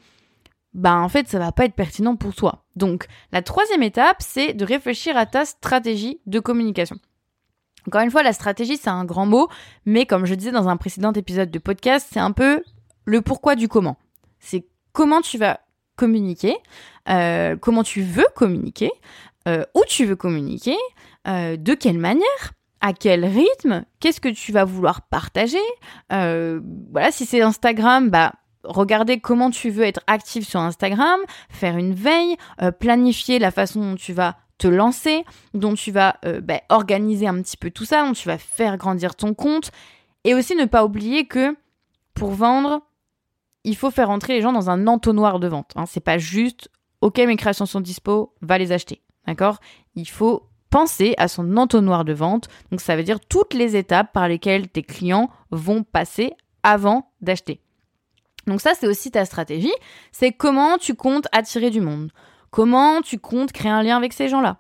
bah 0.74 0.98
en 0.98 1.10
fait 1.10 1.28
ça 1.28 1.40
va 1.40 1.52
pas 1.52 1.66
être 1.66 1.76
pertinent 1.76 2.16
pour 2.16 2.34
toi. 2.34 2.66
Donc 2.76 3.08
la 3.32 3.42
troisième 3.42 3.84
étape, 3.84 4.18
c'est 4.20 4.54
de 4.54 4.66
réfléchir 4.66 5.18
à 5.18 5.26
ta 5.26 5.46
stratégie 5.46 6.20
de 6.26 6.40
communication. 6.40 6.98
Encore 7.88 8.02
une 8.02 8.12
fois, 8.12 8.24
la 8.24 8.34
stratégie 8.34 8.78
c'est 8.78 8.90
un 8.90 9.06
grand 9.06 9.26
mot, 9.26 9.48
mais 9.86 10.06
comme 10.06 10.26
je 10.26 10.36
disais 10.36 10.52
dans 10.52 10.68
un 10.68 10.78
précédent 10.78 11.14
épisode 11.14 11.52
de 11.52 11.60
podcast, 11.60 12.08
c'est 12.12 12.20
un 12.20 12.32
peu 12.32 12.64
le 13.06 13.22
pourquoi 13.22 13.56
du 13.56 13.68
comment. 13.68 13.98
C'est 14.40 14.66
comment 14.94 15.22
tu 15.22 15.38
vas 15.38 15.60
communiquer, 15.96 16.56
euh, 17.10 17.56
comment 17.58 17.84
tu 17.84 18.02
veux 18.02 18.26
communiquer, 18.36 18.92
euh, 19.48 19.64
où 19.76 19.84
tu 19.88 20.06
veux 20.06 20.16
communiquer, 20.16 20.78
euh, 21.28 21.58
de 21.58 21.74
quelle 21.74 22.00
manière, 22.00 22.54
à 22.82 22.94
quel 22.94 23.26
rythme, 23.26 23.86
qu'est-ce 24.00 24.22
que 24.22 24.30
tu 24.30 24.52
vas 24.52 24.66
vouloir 24.66 25.04
partager. 25.04 25.60
voilà, 26.10 27.12
si 27.12 27.26
c'est 27.26 27.42
Instagram, 27.42 28.10
bah 28.10 28.34
regarder 28.64 29.20
comment 29.20 29.50
tu 29.50 29.70
veux 29.70 29.84
être 29.84 30.02
actif 30.08 30.48
sur 30.48 30.60
Instagram, 30.60 31.20
faire 31.50 31.78
une 31.78 31.94
veille, 31.94 32.36
euh, 32.62 32.72
planifier 32.72 33.40
la 33.40 33.52
façon 33.52 33.82
dont 33.82 33.96
tu 33.96 34.14
vas 34.14 34.38
te 34.58 34.68
lancer, 34.68 35.26
dont 35.54 35.74
tu 35.74 35.92
vas 35.92 36.18
euh, 36.26 36.40
bah, 36.42 36.62
organiser 36.70 37.28
un 37.28 37.42
petit 37.42 37.58
peu 37.58 37.72
tout 37.72 37.86
ça, 37.86 38.06
dont 38.06 38.14
tu 38.14 38.28
vas 38.28 38.38
faire 38.38 38.78
grandir 38.78 39.16
ton 39.16 39.34
compte. 39.34 39.72
Et 40.24 40.36
aussi 40.36 40.56
ne 40.56 40.66
pas 40.66 40.86
oublier 40.86 41.26
que 41.26 41.56
pour 42.14 42.32
vendre, 42.32 42.82
il 43.64 43.76
faut 43.76 43.92
faire 43.92 44.10
entrer 44.10 44.34
les 44.34 44.42
gens 44.42 44.54
dans 44.54 44.70
un 44.70 44.86
entonnoir 44.88 45.40
de 45.40 45.48
vente. 45.48 45.72
Hein. 45.76 45.86
C'est 45.88 46.00
pas 46.00 46.18
juste 46.18 46.70
OK, 47.02 47.18
mes 47.18 47.36
créations 47.36 47.66
sont 47.66 47.82
dispo, 47.82 48.34
va 48.42 48.58
les 48.58 48.72
acheter. 48.72 49.02
D'accord? 49.26 49.60
Il 49.96 50.08
faut 50.08 50.48
penser 50.70 51.16
à 51.18 51.28
son 51.28 51.58
entonnoir 51.58 52.06
de 52.06 52.14
vente. 52.14 52.48
Donc 52.72 52.82
ça 52.82 52.96
veut 52.96 53.04
dire 53.04 53.20
toutes 53.20 53.54
les 53.54 53.76
étapes 53.76 54.14
par 54.14 54.28
lesquelles 54.28 54.70
tes 54.70 54.84
clients 54.84 55.30
vont 55.50 55.84
passer 55.84 56.34
avant 56.64 57.12
d'acheter. 57.22 57.60
Donc 58.48 58.62
ça, 58.62 58.74
c'est 58.74 58.88
aussi 58.88 59.12
ta 59.12 59.26
stratégie. 59.26 59.74
C'est 60.12 60.32
comment 60.32 60.78
tu 60.78 60.96
comptes 60.96 61.28
attirer 61.32 61.70
du 61.70 61.82
monde. 61.82 62.12
Comment 62.50 63.02
tu 63.02 63.20
comptes 63.20 63.52
créer 63.52 63.72
un 63.72 63.84
lien 63.84 63.98
avec 63.98 64.14
ces 64.14 64.28
gens-là. 64.28 64.58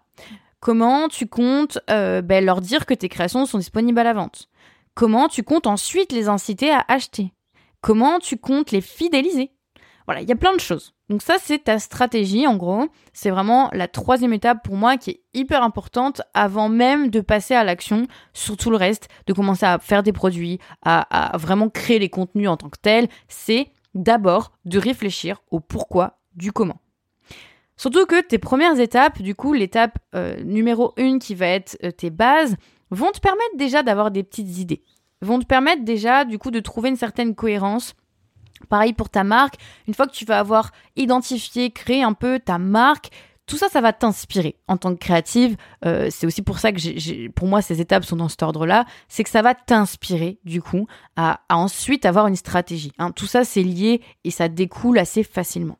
Comment 0.60 1.08
tu 1.08 1.28
comptes 1.28 1.80
euh, 1.90 2.22
ben, 2.22 2.46
leur 2.46 2.62
dire 2.62 2.86
que 2.86 2.94
tes 2.94 3.10
créations 3.10 3.46
sont 3.46 3.58
disponibles 3.58 4.00
à 4.00 4.04
la 4.04 4.14
vente. 4.14 4.48
Comment 4.94 5.28
tu 5.28 5.44
comptes 5.44 5.68
ensuite 5.68 6.12
les 6.12 6.30
inciter 6.30 6.72
à 6.72 6.86
acheter. 6.88 7.34
Comment 7.82 8.20
tu 8.20 8.38
comptes 8.38 8.72
les 8.72 8.82
fidéliser. 8.82 9.52
Voilà, 10.12 10.24
il 10.24 10.27
y 10.27 10.34
a 10.34 10.36
plein 10.36 10.53
de 10.53 10.60
choses. 10.60 10.94
Donc 11.08 11.22
ça, 11.22 11.38
c'est 11.39 11.60
ta 11.60 11.80
stratégie, 11.80 12.46
en 12.46 12.58
gros. 12.58 12.89
C'est 13.13 13.30
vraiment 13.30 13.70
la 13.72 13.88
troisième 13.88 14.34
étape 14.34 14.62
pour 14.62 14.75
moi 14.75 14.98
qui 14.98 15.12
est 15.12 15.22
hyper 15.34 15.63
importante 15.63 16.22
avant 16.34 16.68
même 16.68 17.10
de 17.10 17.22
passer 17.22 17.53
à 17.53 17.63
l'action 17.63 18.08
sur 18.34 18.58
tout 18.58 18.72
le 18.72 18.75
reste, 18.75 19.08
de 19.27 19.32
commencer 19.32 19.65
à 19.65 19.80
faire 19.80 20.03
des 20.03 20.12
produits, 20.12 20.60
à, 20.82 21.32
vraiment 21.38 21.70
créer 21.70 21.98
les 21.98 22.10
contenus 22.10 22.50
en 22.50 22.58
tant 22.58 22.68
que 22.68 22.77
tels. 22.77 23.08
C'est 23.30 23.70
d'abord 23.96 24.51
de 24.65 24.80
réfléchir 24.80 25.44
au 25.50 25.62
pourquoi 25.62 26.20
du 26.36 26.51
comment. 26.51 26.82
Surtout 27.77 28.06
que 28.06 28.22
tes 28.22 28.38
premières 28.38 28.82
étapes, 28.82 29.22
du 29.22 29.34
coup, 29.34 29.53
l'étape 29.53 29.98
euh, 30.13 30.44
numéro 30.44 30.91
une 30.98 31.20
qui 31.20 31.36
va 31.36 31.48
être 31.48 31.77
euh, 31.86 31.91
tes 31.91 32.10
bases, 32.10 32.58
vont 32.89 33.12
te 33.12 33.22
permettre 33.22 33.56
déjà 33.56 33.82
d'avoir 33.82 34.12
des 34.12 34.24
petites 34.24 34.58
idées. 34.58 34.82
Vont 35.22 35.39
te 35.39 35.46
permettre 35.46 35.86
déjà, 35.86 36.25
du 36.25 36.38
coup, 36.38 36.51
de 36.51 36.60
trouver 36.60 36.89
une 36.89 36.98
certaine 36.98 37.34
cohérence. 37.34 37.96
Pareil 38.68 38.94
pour 38.94 39.10
ta 39.10 39.24
marque. 39.24 39.56
Une 39.88 39.94
fois 39.94 40.08
que 40.08 40.13
tu 40.13 40.25
vas 40.25 40.39
avoir 40.39 40.72
identifié, 40.96 41.72
créé 41.72 42.03
un 42.03 42.13
peu 42.13 42.39
ta 42.39 42.58
marque, 42.58 43.10
tout 43.51 43.58
ça, 43.58 43.68
ça 43.68 43.82
va 43.82 43.91
t'inspirer 43.91 44.56
en 44.70 44.77
tant 44.77 44.94
que 44.94 45.00
créative. 45.00 45.58
Euh, 45.86 46.08
c'est 46.10 46.25
aussi 46.25 46.41
pour 46.41 46.60
ça 46.60 46.72
que 46.72 47.27
pour 47.32 47.50
moi, 47.50 47.62
ces 47.62 47.82
étapes 47.82 48.06
sont 48.06 48.15
dans 48.15 48.30
cet 48.30 48.44
ordre-là. 48.44 48.86
C'est 49.10 49.25
que 49.25 49.30
ça 49.30 49.41
va 49.41 49.53
t'inspirer, 49.53 50.39
du 50.46 50.62
coup, 50.62 50.88
à, 51.18 51.41
ensuite 51.50 52.06
avoir 52.06 52.27
une 52.27 52.38
stratégie. 52.38 52.94
Hein. 52.98 53.12
Tout 53.12 53.25
ça, 53.25 53.44
c'est 53.44 53.63
lié 53.63 54.01
et 54.24 54.32
ça 54.32 54.48
découle 54.48 54.98
assez 55.00 55.24
facilement. 55.24 55.77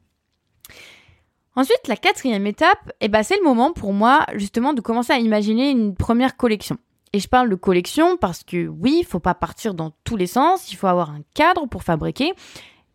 Ensuite, 1.55 1.88
la 1.88 1.95
quatrième 1.95 2.45
étape, 2.45 2.91
eh 3.00 3.07
ben, 3.07 3.23
c'est 3.23 3.38
le 3.38 3.43
moment 3.43 3.71
pour 3.71 3.93
moi, 3.93 4.25
justement, 4.35 4.73
de 4.73 4.81
commencer 4.81 5.13
à 5.13 5.19
imaginer 5.19 5.69
une 5.69 5.95
première 5.95 6.35
collection. 6.35 6.77
Et 7.13 7.20
je 7.20 7.27
parle 7.27 7.50
de 7.50 7.56
collection 7.56 8.15
parce 8.18 8.44
que 8.44 8.68
oui, 8.68 8.98
il 9.00 9.06
faut 9.06 9.20
pas 9.20 9.34
partir 9.34 9.74
dans 9.74 9.91
tous 10.03 10.15
les 10.15 10.27
sens, 10.27 10.72
il 10.72 10.75
faut 10.75 10.88
avoir 10.88 11.10
un 11.10 11.22
cadre 11.34 11.65
pour 11.65 11.84
fabriquer. 11.84 12.34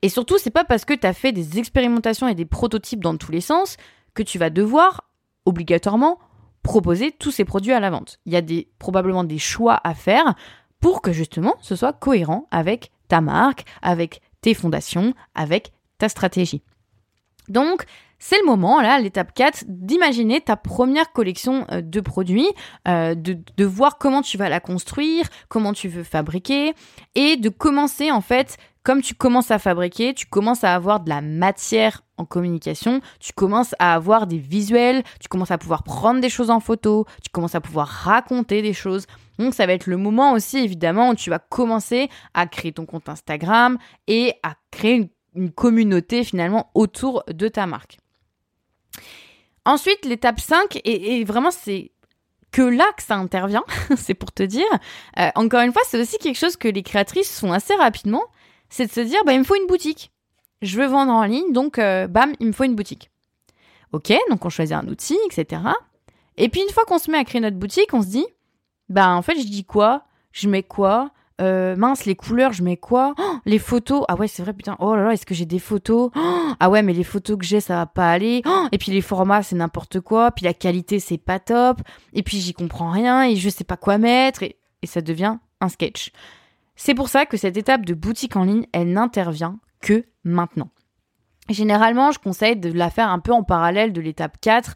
Et 0.03 0.09
surtout, 0.09 0.39
c'est 0.39 0.51
pas 0.51 0.65
parce 0.65 0.85
que 0.85 0.95
tu 0.95 1.07
as 1.07 1.13
fait 1.13 1.33
des 1.33 1.59
expérimentations 1.59 2.29
et 2.29 2.35
des 2.35 2.45
prototypes 2.47 3.03
dans 3.03 3.17
tous 3.17 3.33
les 3.33 3.41
sens 3.41 3.77
que 4.15 4.23
tu 4.23 4.39
vas 4.39 4.51
devoir 4.51 5.11
obligatoirement 5.45 6.19
proposer 6.63 7.13
tous 7.13 7.31
ces 7.31 7.45
produits 7.45 7.73
à 7.73 7.81
la 7.81 7.91
vente. 7.91 8.19
Il 8.27 8.33
y 8.33 8.37
a 8.37 8.43
probablement 8.79 9.25
des 9.25 9.39
choix 9.39 9.81
à 9.85 9.95
faire 9.95 10.35
pour 10.81 11.03
que 11.03 11.13
justement 11.13 11.55
ce 11.61 11.77
soit 11.77 11.93
cohérent 11.93 12.49
avec 12.51 12.91
ta 13.09 13.21
marque, 13.21 13.65
avec 13.83 14.21
tes 14.41 14.55
fondations, 14.55 15.15
avec 15.35 15.73
ta 15.99 16.09
stratégie. 16.09 16.63
Donc, 17.49 17.85
c'est 18.19 18.39
le 18.39 18.47
moment, 18.47 18.81
là, 18.81 18.99
l'étape 18.99 19.35
4, 19.35 19.65
d'imaginer 19.69 20.41
ta 20.41 20.57
première 20.57 21.13
collection 21.13 21.67
euh, 21.71 21.83
de 21.83 22.01
produits, 22.01 22.49
euh, 22.89 23.15
de, 23.15 23.65
voir 23.65 23.99
comment 23.99 24.23
tu 24.23 24.39
vas 24.39 24.49
la 24.49 24.61
construire, 24.61 25.27
comment 25.49 25.73
tu 25.73 25.89
veux 25.89 26.03
fabriquer, 26.03 26.75
et 27.15 27.37
de 27.37 27.49
commencer, 27.49 28.11
en 28.11 28.21
fait, 28.21 28.57
comme 28.85 29.03
tu 29.03 29.15
commences 29.15 29.51
à 29.51 29.59
fabriquer, 29.59 30.15
tu 30.15 30.27
commences 30.27 30.65
à 30.65 30.75
avoir 30.75 31.01
de 31.01 31.09
la 31.09 31.21
matière 31.21 32.03
en 32.19 32.25
communication, 32.25 33.01
tu 33.19 33.33
commences 33.33 33.75
à 33.81 33.95
avoir 33.95 34.27
des 34.27 34.39
visuels, 34.39 35.03
tu 35.21 35.29
commences 35.29 35.51
à 35.51 35.59
pouvoir 35.59 35.83
prendre 35.83 36.21
des 36.21 36.29
choses 36.29 36.51
en 36.51 36.61
photo, 36.61 37.05
tu 37.23 37.29
commences 37.31 37.57
à 37.57 37.61
pouvoir 37.61 37.89
raconter 37.89 38.63
des 38.63 38.73
choses. 38.73 39.07
Donc 39.39 39.55
ça 39.55 39.67
va 39.67 39.73
être 39.73 39.89
le 39.89 39.97
moment 39.97 40.33
aussi 40.33 40.59
évidemment 40.59 41.11
où 41.11 41.15
tu 41.17 41.31
vas 41.31 41.41
commencer 41.41 42.09
à 42.33 42.47
créer 42.47 42.73
ton 42.73 42.87
compte 42.87 43.09
Instagram 43.09 43.77
et 44.07 44.35
à 44.45 44.55
créer 44.71 45.11
une 45.35 45.51
communauté 45.51 46.23
finalement 46.23 46.71
autour 46.75 47.25
de 47.29 47.49
ta 47.49 47.67
marque. 47.67 47.99
Ensuite, 49.67 50.05
l'étape 50.05 50.39
5, 50.39 50.81
et, 50.85 51.25
vraiment 51.25 51.51
c'est 51.51 51.91
que 52.53 52.63
là 52.63 52.87
que 52.97 53.03
ça 53.03 53.17
intervient, 53.17 53.65
c'est 53.97 54.15
pour 54.15 54.31
te 54.31 54.45
dire, 54.45 54.65
euh, 55.19 55.29
encore 55.35 55.61
une 55.61 55.73
fois, 55.73 55.83
c'est 55.85 56.01
aussi 56.01 56.19
quelque 56.19 56.39
chose 56.39 56.57
que 56.57 56.69
les 56.69 56.85
créatrices 56.85 57.41
font 57.41 57.53
assez 57.53 57.75
rapidement, 57.75 58.23
c'est 58.69 58.87
de 58.87 58.93
se 58.93 59.01
dire, 59.01 59.23
bah, 59.27 59.33
il 59.33 59.41
me 59.41 59.45
faut 59.45 59.57
une 59.57 59.67
boutique. 59.67 60.13
Je 60.63 60.79
veux 60.79 60.87
vendre 60.87 61.13
en 61.13 61.25
ligne, 61.25 61.53
donc 61.53 61.81
euh, 61.81 62.07
bam, 62.07 62.33
il 62.39 62.47
me 62.47 62.53
faut 62.53 62.63
une 62.63 62.77
boutique. 62.77 63.11
Ok, 63.93 64.13
donc 64.31 64.45
on 64.45 64.51
choisit 64.51 64.77
un 64.77 64.87
outil, 64.87 65.19
etc. 65.27 65.63
Et 66.37 66.49
puis 66.49 66.63
une 66.63 66.73
fois 66.73 66.85
qu'on 66.85 66.99
se 66.99 67.11
met 67.11 67.19
à 67.19 67.25
créer 67.25 67.41
notre 67.41 67.57
boutique, 67.57 67.93
on 67.93 68.03
se 68.03 68.09
dit, 68.09 68.27
bah 68.89 69.11
en 69.17 69.23
fait, 69.23 69.35
je 69.35 69.47
dis 69.47 69.65
quoi? 69.65 70.05
Je 70.31 70.49
mets 70.49 70.63
quoi? 70.63 71.11
Euh, 71.41 71.77
mince, 71.77 72.07
les 72.07 72.17
couleurs, 72.17 72.53
je 72.53 72.63
mets 72.63 72.77
quoi? 72.77 73.15
Oh, 73.19 73.37
Les 73.45 73.59
photos. 73.59 74.05
Ah 74.09 74.15
ouais, 74.17 74.29
c'est 74.29 74.43
vrai, 74.43 74.53
putain. 74.53 74.77
Oh 74.79 74.97
là 74.97 75.05
là, 75.05 75.13
est-ce 75.13 75.27
que 75.27 75.35
j'ai 75.35 75.45
des 75.45 75.59
photos? 75.59 76.11
Oh, 76.17 76.53
Ah 76.61 76.71
ouais, 76.71 76.83
mais 76.83 76.93
les 76.93 77.05
photos 77.05 77.39
que 77.39 77.45
j'ai, 77.45 77.61
ça 77.61 77.77
va 77.77 77.87
pas 77.87 78.11
aller. 78.11 78.43
Oh, 78.47 78.67
et 78.73 78.79
puis 78.79 78.93
les 78.93 79.03
formats, 79.03 79.43
c'est 79.43 79.57
n'importe 79.57 80.01
quoi. 80.01 80.31
Puis 80.31 80.45
la 80.45 80.55
qualité, 80.55 80.99
c'est 80.99 81.19
pas 81.19 81.39
top. 81.39 81.81
Et 82.13 82.23
puis 82.23 82.39
j'y 82.41 82.55
comprends 82.55 82.91
rien 82.91 83.25
et 83.25 83.37
je 83.37 83.49
sais 83.49 83.65
pas 83.65 83.77
quoi 83.77 83.99
mettre. 83.99 84.43
Et, 84.43 84.57
et 84.83 84.87
ça 84.87 85.01
devient 85.03 85.37
un 85.61 85.69
sketch. 85.69 86.13
C'est 86.75 86.95
pour 86.95 87.09
ça 87.09 87.27
que 87.27 87.37
cette 87.37 87.57
étape 87.57 87.85
de 87.85 87.95
boutique 87.95 88.37
en 88.37 88.45
ligne, 88.45 88.67
elle 88.73 88.93
n'intervient 88.93 89.59
que 89.81 90.05
maintenant. 90.25 90.69
Généralement, 91.49 92.11
je 92.13 92.19
conseille 92.19 92.57
de 92.57 92.73
la 92.73 92.91
faire 92.91 93.09
un 93.09 93.19
peu 93.19 93.33
en 93.33 93.43
parallèle 93.43 93.93
de 93.93 94.01
l'étape 94.01 94.37
4 94.41 94.75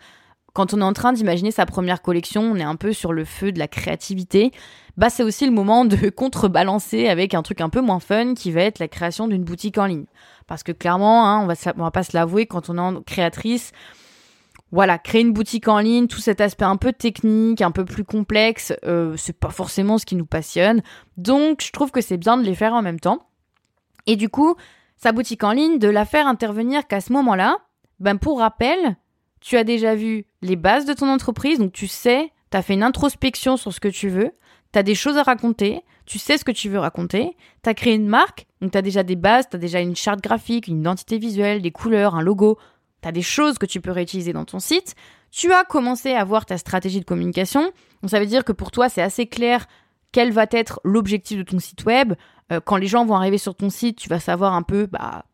quand 0.53 0.75
on 0.75 0.81
est 0.81 0.85
en 0.85 0.93
train 0.93 1.13
d'imaginer 1.13 1.51
sa 1.51 1.67
première 1.67 2.03
collection, 2.03 2.43
on 2.43 2.57
est 2.57 2.63
un 2.63 2.77
peu 2.77 2.93
sur 2.93 3.13
le 3.13 3.25
feu 3.25 3.53
de 3.53 3.59
la 3.59 3.69
créativité. 3.69 4.53
Bah, 5.01 5.09
c'est 5.09 5.23
aussi 5.23 5.47
le 5.47 5.51
moment 5.51 5.87
de 5.87 6.11
contrebalancer 6.15 7.09
avec 7.09 7.33
un 7.33 7.41
truc 7.41 7.63
un 7.63 7.71
peu 7.71 7.81
moins 7.81 8.01
fun 8.01 8.35
qui 8.35 8.53
va 8.53 8.61
être 8.61 8.79
la 8.81 8.87
création 8.87 9.29
d'une 9.29 9.45
boutique 9.45 9.79
en 9.79 9.87
ligne. 9.87 10.05
Parce 10.47 10.63
que 10.63 10.73
clairement, 10.73 11.27
hein, 11.27 11.41
on, 11.41 11.47
va, 11.47 11.55
on 11.79 11.85
va 11.85 11.91
pas 11.91 12.03
se 12.03 12.15
l'avouer, 12.15 12.45
quand 12.45 12.69
on 12.69 12.99
est 12.99 13.05
créatrice, 13.05 13.73
voilà, 14.73 14.99
créer 14.99 15.23
une 15.23 15.33
boutique 15.33 15.69
en 15.69 15.79
ligne, 15.79 16.07
tout 16.07 16.19
cet 16.19 16.43
aspect 16.43 16.67
un 16.67 16.77
peu 16.77 16.93
technique, 16.93 17.63
un 17.63 17.71
peu 17.71 17.87
plus 17.87 18.05
complexe, 18.05 18.75
euh, 18.85 19.17
c'est 19.17 19.33
pas 19.33 19.49
forcément 19.49 19.97
ce 19.97 20.05
qui 20.05 20.17
nous 20.17 20.27
passionne. 20.27 20.83
Donc, 21.17 21.65
je 21.65 21.73
trouve 21.73 21.93
que 21.93 22.03
c'est 22.03 22.19
bien 22.19 22.37
de 22.37 22.43
les 22.43 22.55
faire 22.55 22.75
en 22.75 22.83
même 22.83 23.01
temps. 23.01 23.27
Et 24.07 24.17
du 24.17 24.29
coup, 24.29 24.55
sa 24.99 25.13
boutique 25.13 25.45
en 25.45 25.53
ligne, 25.53 25.79
de 25.79 25.89
la 25.89 26.05
faire 26.05 26.27
intervenir 26.27 26.87
qu'à 26.87 27.01
ce 27.01 27.15
moment-là, 27.15 27.57
ben 28.01 28.19
pour 28.19 28.41
rappel, 28.41 28.99
tu 29.41 29.57
as 29.57 29.65
déjà 29.65 29.95
vu 29.95 30.27
les 30.43 30.57
bases 30.57 30.85
de 30.85 30.93
ton 30.93 31.09
entreprise, 31.09 31.59
donc 31.59 31.73
tu 31.73 31.87
sais, 31.87 32.31
tu 32.51 32.57
as 32.59 32.61
fait 32.61 32.75
une 32.75 32.83
introspection 32.83 33.57
sur 33.57 33.73
ce 33.73 33.81
que 33.81 33.89
tu 33.89 34.11
veux, 34.11 34.33
tu 34.73 34.79
as 34.79 34.83
des 34.83 34.95
choses 34.95 35.17
à 35.17 35.23
raconter, 35.23 35.83
tu 36.07 36.19
sais 36.19 36.39
ce 36.39 36.45
que 36.45 36.53
tu 36.53 36.69
veux 36.69 36.79
raconter, 36.79 37.37
tu 37.63 37.71
as 37.71 37.75
créé 37.75 37.95
une 37.95 38.09
marque, 38.09 38.47
donc 38.61 38.73
tu 38.73 38.79
as 38.79 38.83
déjà 38.83 39.03
des 39.03 39.17
bases, 39.17 39.49
tu 39.49 39.57
as 39.57 39.59
déjà 39.59 39.81
une 39.81 39.97
charte 39.97 40.21
graphique, 40.21 40.69
une 40.69 40.81
identité 40.81 41.19
visuelle, 41.19 41.63
des 41.63 41.71
couleurs, 41.71 42.15
un 42.15 42.23
logo, 42.23 42.59
tu 43.03 43.09
as 43.09 43.13
des 43.13 43.23
choses 43.23 43.59
que 43.59 43.67
tu 43.67 43.81
peux 43.81 43.91
réutiliser 43.91 44.33
dans 44.33 44.45
ton 44.45 44.59
site, 44.59 44.95
tu 45.31 45.53
as 45.53 45.65
commencé 45.65 46.13
à 46.13 46.25
voir 46.25 46.47
ta 46.47 46.59
stratégie 46.59 47.01
de 47.01 47.05
communication, 47.05 47.73
donc 48.03 48.11
ça 48.11 48.21
veut 48.21 48.27
dire 48.27 48.45
que 48.45 48.53
pour 48.53 48.71
toi 48.71 48.89
c'est 48.89 49.03
assez 49.03 49.27
clair 49.27 49.67
quel 50.13 50.33
va 50.33 50.47
être 50.51 50.81
l'objectif 50.85 51.39
de 51.39 51.43
ton 51.43 51.59
site 51.59 51.85
web. 51.85 52.15
Euh, 52.53 52.61
quand 52.61 52.77
les 52.77 52.87
gens 52.87 53.05
vont 53.05 53.15
arriver 53.15 53.39
sur 53.39 53.55
ton 53.55 53.71
site, 53.71 53.97
tu 53.97 54.09
vas 54.09 54.19
savoir 54.19 54.55
un 54.55 54.63
peu 54.63 54.87
bah, 54.87 55.25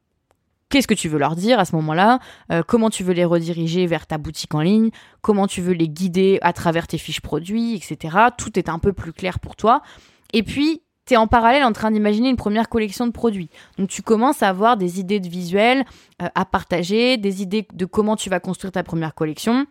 Qu'est-ce 0.69 0.89
que 0.89 0.95
tu 0.95 1.09
veux 1.09 1.19
leur 1.19 1.37
dire 1.37 1.61
à 1.61 1.65
ce 1.65 1.77
moment-là 1.77 2.19
euh, 2.51 2.63
Comment 2.67 2.91
tu 2.91 3.05
veux 3.05 3.13
les 3.13 3.25
rediriger 3.25 3.87
vers 3.87 4.07
ta 4.07 4.19
boutique 4.19 4.55
en 4.55 4.63
ligne 4.63 4.91
Comment 5.21 5.47
tu 5.47 5.61
veux 5.61 5.73
les 5.73 5.89
guider 5.89 6.39
à 6.43 6.53
travers 6.53 6.89
tes 6.89 6.99
fiches 6.99 7.21
produits, 7.21 7.75
etc. 7.75 8.17
Tout 8.37 8.59
est 8.59 8.69
un 8.69 8.81
peu 8.81 8.93
plus 8.93 9.13
clair 9.13 9.39
pour 9.39 9.55
toi. 9.55 9.83
Et 10.33 10.43
puis, 10.43 10.83
tu 11.07 11.15
es 11.15 11.17
en 11.17 11.29
parallèle 11.29 11.63
en 11.63 11.73
train 11.73 11.93
d'imaginer 11.93 12.31
une 12.31 12.37
première 12.37 12.69
collection 12.69 13.07
de 13.07 13.13
produits. 13.13 13.49
Donc, 13.79 13.89
tu 13.89 14.03
commences 14.03 14.43
à 14.43 14.49
avoir 14.49 14.77
des 14.77 14.99
idées 14.99 15.21
de 15.21 15.29
visuels 15.29 15.85
euh, 16.21 16.29
à 16.35 16.45
partager, 16.45 17.17
des 17.17 17.43
idées 17.43 17.67
de 17.73 17.85
comment 17.85 18.17
tu 18.17 18.29
vas 18.29 18.41
construire 18.41 18.73
ta 18.73 18.83
première 18.83 19.15
collection. 19.15 19.67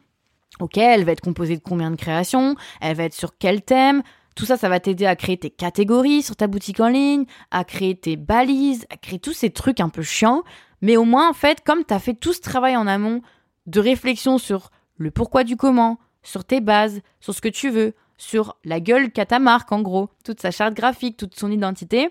Ok, 0.62 0.78
elle 0.78 1.04
va 1.04 1.12
être 1.12 1.22
composée 1.22 1.58
de 1.58 1.62
combien 1.62 1.92
de 1.92 1.98
créations 1.98 2.56
Elle 2.80 2.96
va 2.96 3.04
être 3.04 3.14
sur 3.14 3.38
quel 3.38 3.62
thème 3.62 4.02
tout 4.36 4.46
ça, 4.46 4.58
ça 4.58 4.68
va 4.68 4.82
t'aider 4.82 5.06
à 5.06 5.16
créer 5.16 5.38
tes 5.38 5.50
catégories 5.50 6.22
sur 6.22 6.36
ta 6.36 6.48
boutique 6.48 6.82
en 6.82 6.90
ligne, 6.90 7.24
à 7.52 7.64
créer 7.64 7.96
tes 7.96 8.18
balises, 8.18 8.86
à 8.90 8.98
créer 8.98 9.18
tous 9.18 9.32
ces 9.32 9.50
trucs 9.50 9.80
un 9.80 9.88
peu 9.88 10.02
chiants 10.02 10.44
mais 10.86 10.98
au 10.98 11.04
moins, 11.04 11.28
en 11.28 11.34
fait, 11.34 11.62
comme 11.66 11.84
tu 11.84 11.96
as 11.96 12.00
fait 12.00 12.14
tout 12.14 12.32
ce 12.32 12.42
travail 12.42 12.78
en 12.78 12.86
amont 12.86 13.24
de 13.66 13.80
réflexion 13.80 14.38
sur 14.38 14.70
le 14.98 15.10
pourquoi 15.10 15.44
du 15.44 15.58
comment, 15.58 15.98
sur 16.22 16.46
tes 16.46 16.62
bases, 16.62 17.02
sur 17.20 17.34
ce 17.34 17.42
que 17.42 17.50
tu 17.50 17.72
veux, 17.72 17.96
sur 18.18 18.56
la 18.64 18.80
gueule 18.80 19.12
qu'a 19.12 19.26
ta 19.26 19.40
marque, 19.40 19.72
en 19.72 19.82
gros, 19.82 20.10
toute 20.24 20.40
sa 20.40 20.52
charte 20.52 20.76
graphique, 20.76 21.18
toute 21.18 21.34
son 21.34 21.52
identité, 21.52 22.10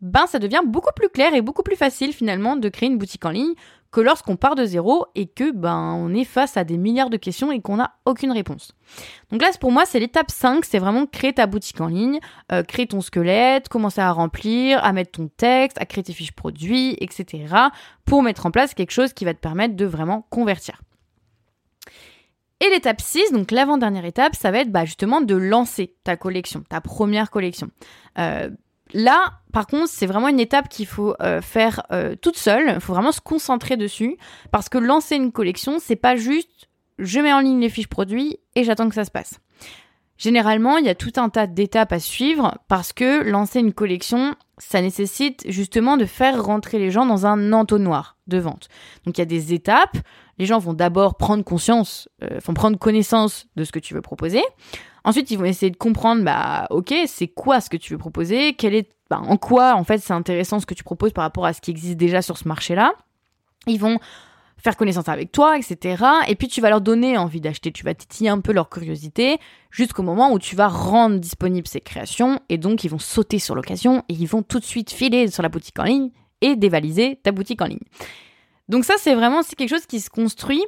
ben 0.00 0.26
ça 0.26 0.40
devient 0.40 0.62
beaucoup 0.66 0.90
plus 0.96 1.08
clair 1.08 1.32
et 1.32 1.42
beaucoup 1.42 1.62
plus 1.62 1.76
facile 1.76 2.12
finalement 2.12 2.56
de 2.56 2.68
créer 2.68 2.88
une 2.88 2.98
boutique 2.98 3.24
en 3.24 3.30
ligne 3.30 3.54
que 3.90 4.00
lorsqu'on 4.00 4.36
part 4.36 4.54
de 4.54 4.64
zéro 4.64 5.06
et 5.14 5.26
que 5.26 5.50
ben 5.50 5.94
on 5.96 6.12
est 6.14 6.24
face 6.24 6.56
à 6.56 6.64
des 6.64 6.76
milliards 6.76 7.10
de 7.10 7.16
questions 7.16 7.50
et 7.50 7.60
qu'on 7.60 7.76
n'a 7.76 7.94
aucune 8.04 8.32
réponse. 8.32 8.72
Donc 9.30 9.40
là 9.40 9.50
pour 9.60 9.72
moi 9.72 9.86
c'est 9.86 10.00
l'étape 10.00 10.30
5, 10.30 10.64
c'est 10.64 10.78
vraiment 10.78 11.06
créer 11.06 11.32
ta 11.32 11.46
boutique 11.46 11.80
en 11.80 11.86
ligne, 11.86 12.20
euh, 12.52 12.62
créer 12.62 12.86
ton 12.86 13.00
squelette, 13.00 13.68
commencer 13.68 14.00
à 14.00 14.12
remplir, 14.12 14.84
à 14.84 14.92
mettre 14.92 15.12
ton 15.12 15.28
texte, 15.28 15.80
à 15.80 15.86
créer 15.86 16.04
tes 16.04 16.12
fiches 16.12 16.32
produits, 16.32 16.96
etc. 17.00 17.46
pour 18.04 18.22
mettre 18.22 18.46
en 18.46 18.50
place 18.50 18.74
quelque 18.74 18.92
chose 18.92 19.12
qui 19.12 19.24
va 19.24 19.34
te 19.34 19.40
permettre 19.40 19.74
de 19.74 19.84
vraiment 19.86 20.26
convertir. 20.30 20.82
Et 22.60 22.70
l'étape 22.70 23.00
6, 23.00 23.32
donc 23.32 23.52
l'avant-dernière 23.52 24.04
étape, 24.04 24.34
ça 24.34 24.50
va 24.50 24.58
être 24.58 24.72
bah, 24.72 24.84
justement 24.84 25.20
de 25.20 25.36
lancer 25.36 25.94
ta 26.02 26.16
collection, 26.16 26.64
ta 26.68 26.80
première 26.80 27.30
collection. 27.30 27.70
Euh, 28.18 28.50
Là, 28.94 29.40
par 29.52 29.66
contre, 29.66 29.88
c'est 29.88 30.06
vraiment 30.06 30.28
une 30.28 30.40
étape 30.40 30.68
qu'il 30.68 30.86
faut 30.86 31.14
euh, 31.20 31.40
faire 31.40 31.82
euh, 31.92 32.16
toute 32.20 32.36
seule. 32.36 32.72
Il 32.74 32.80
faut 32.80 32.94
vraiment 32.94 33.12
se 33.12 33.20
concentrer 33.20 33.76
dessus 33.76 34.16
parce 34.50 34.68
que 34.68 34.78
lancer 34.78 35.16
une 35.16 35.32
collection, 35.32 35.78
c'est 35.78 35.96
pas 35.96 36.16
juste 36.16 36.68
je 36.98 37.20
mets 37.20 37.32
en 37.32 37.40
ligne 37.40 37.60
les 37.60 37.68
fiches 37.68 37.88
produits 37.88 38.38
et 38.54 38.64
j'attends 38.64 38.88
que 38.88 38.94
ça 38.94 39.04
se 39.04 39.10
passe. 39.10 39.38
Généralement, 40.16 40.78
il 40.78 40.84
y 40.84 40.88
a 40.88 40.96
tout 40.96 41.12
un 41.16 41.28
tas 41.28 41.46
d'étapes 41.46 41.92
à 41.92 42.00
suivre 42.00 42.58
parce 42.66 42.92
que 42.92 43.22
lancer 43.22 43.60
une 43.60 43.72
collection, 43.72 44.34
ça 44.58 44.82
nécessite 44.82 45.44
justement 45.48 45.96
de 45.96 46.06
faire 46.06 46.42
rentrer 46.42 46.80
les 46.80 46.90
gens 46.90 47.06
dans 47.06 47.24
un 47.24 47.52
entonnoir 47.52 48.16
de 48.26 48.38
vente. 48.38 48.68
Donc 49.06 49.16
il 49.16 49.20
y 49.20 49.22
a 49.22 49.26
des 49.26 49.54
étapes. 49.54 49.96
Les 50.38 50.46
gens 50.46 50.58
vont 50.58 50.72
d'abord 50.72 51.16
prendre 51.16 51.44
conscience, 51.44 52.08
euh, 52.22 52.38
prendre 52.54 52.78
connaissance 52.78 53.46
de 53.56 53.64
ce 53.64 53.72
que 53.72 53.78
tu 53.78 53.94
veux 53.94 54.02
proposer. 54.02 54.42
Ensuite, 55.04 55.30
ils 55.30 55.38
vont 55.38 55.44
essayer 55.44 55.70
de 55.70 55.76
comprendre, 55.76 56.24
bah, 56.24 56.66
ok, 56.70 56.94
c'est 57.06 57.28
quoi 57.28 57.60
ce 57.60 57.70
que 57.70 57.76
tu 57.76 57.92
veux 57.92 57.98
proposer? 57.98 58.54
Quel 58.54 58.74
est, 58.74 58.90
bah, 59.10 59.20
en 59.22 59.36
quoi, 59.36 59.74
en 59.74 59.84
fait, 59.84 59.98
c'est 59.98 60.12
intéressant 60.12 60.60
ce 60.60 60.66
que 60.66 60.74
tu 60.74 60.84
proposes 60.84 61.12
par 61.12 61.22
rapport 61.22 61.46
à 61.46 61.52
ce 61.52 61.60
qui 61.60 61.70
existe 61.70 61.96
déjà 61.96 62.22
sur 62.22 62.38
ce 62.38 62.46
marché-là? 62.46 62.92
Ils 63.66 63.80
vont 63.80 63.98
faire 64.58 64.76
connaissance 64.76 65.08
avec 65.08 65.32
toi, 65.32 65.56
etc. 65.56 66.04
Et 66.26 66.34
puis 66.34 66.48
tu 66.48 66.60
vas 66.60 66.68
leur 66.68 66.80
donner 66.80 67.16
envie 67.16 67.40
d'acheter, 67.40 67.72
tu 67.72 67.84
vas 67.84 67.94
titiller 67.94 68.30
un 68.30 68.40
peu 68.40 68.52
leur 68.52 68.68
curiosité 68.68 69.38
jusqu'au 69.70 70.02
moment 70.02 70.32
où 70.32 70.38
tu 70.38 70.56
vas 70.56 70.68
rendre 70.68 71.18
disponible 71.18 71.66
ces 71.66 71.80
créations 71.80 72.40
et 72.48 72.58
donc 72.58 72.84
ils 72.84 72.88
vont 72.88 72.98
sauter 72.98 73.38
sur 73.38 73.54
l'occasion 73.54 74.02
et 74.08 74.14
ils 74.14 74.26
vont 74.26 74.42
tout 74.42 74.58
de 74.58 74.64
suite 74.64 74.90
filer 74.90 75.28
sur 75.28 75.42
la 75.42 75.48
boutique 75.48 75.78
en 75.78 75.84
ligne 75.84 76.10
et 76.40 76.56
dévaliser 76.56 77.20
ta 77.22 77.32
boutique 77.32 77.62
en 77.62 77.66
ligne. 77.66 77.78
Donc 78.68 78.84
ça 78.84 78.94
c'est 78.98 79.14
vraiment 79.14 79.42
c'est 79.42 79.56
quelque 79.56 79.70
chose 79.70 79.86
qui 79.86 80.00
se 80.00 80.10
construit, 80.10 80.64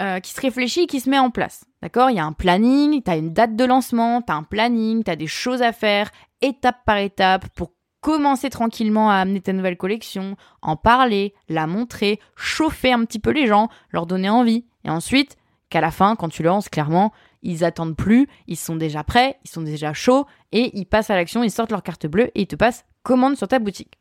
euh, 0.00 0.20
qui 0.20 0.32
se 0.32 0.40
réfléchit, 0.40 0.86
qui 0.86 1.00
se 1.00 1.10
met 1.10 1.18
en 1.18 1.30
place. 1.30 1.64
D'accord? 1.82 2.10
Il 2.10 2.16
y 2.16 2.20
a 2.20 2.24
un 2.24 2.32
planning, 2.32 3.02
tu 3.02 3.10
as 3.10 3.16
une 3.16 3.32
date 3.32 3.56
de 3.56 3.64
lancement, 3.64 4.22
tu 4.22 4.32
as 4.32 4.36
un 4.36 4.42
planning, 4.42 5.04
tu 5.04 5.10
as 5.10 5.16
des 5.16 5.26
choses 5.26 5.62
à 5.62 5.72
faire 5.72 6.10
étape 6.40 6.84
par 6.86 6.98
étape 6.98 7.48
pour 7.54 7.72
commencer 8.00 8.50
tranquillement 8.50 9.10
à 9.10 9.16
amener 9.16 9.40
ta 9.40 9.52
nouvelle 9.52 9.76
collection, 9.76 10.36
en 10.60 10.76
parler, 10.76 11.34
la 11.48 11.66
montrer, 11.66 12.20
chauffer 12.36 12.92
un 12.92 13.04
petit 13.04 13.20
peu 13.20 13.30
les 13.30 13.46
gens, 13.46 13.68
leur 13.90 14.06
donner 14.06 14.28
envie. 14.28 14.66
Et 14.84 14.90
ensuite, 14.90 15.36
qu'à 15.70 15.80
la 15.80 15.90
fin, 15.90 16.16
quand 16.16 16.28
tu 16.28 16.42
lances, 16.42 16.68
clairement, 16.68 17.12
ils 17.42 17.64
attendent 17.64 17.96
plus, 17.96 18.28
ils 18.48 18.56
sont 18.56 18.76
déjà 18.76 19.04
prêts, 19.04 19.38
ils 19.44 19.50
sont 19.50 19.62
déjà 19.62 19.92
chauds, 19.92 20.26
et 20.50 20.76
ils 20.76 20.84
passent 20.84 21.10
à 21.10 21.16
l'action, 21.16 21.42
ils 21.42 21.50
sortent 21.50 21.70
leur 21.70 21.82
carte 21.82 22.06
bleue 22.06 22.30
et 22.34 22.42
ils 22.42 22.46
te 22.46 22.56
passent 22.56 22.84
commande 23.02 23.36
sur 23.36 23.48
ta 23.48 23.58
boutique. 23.58 23.98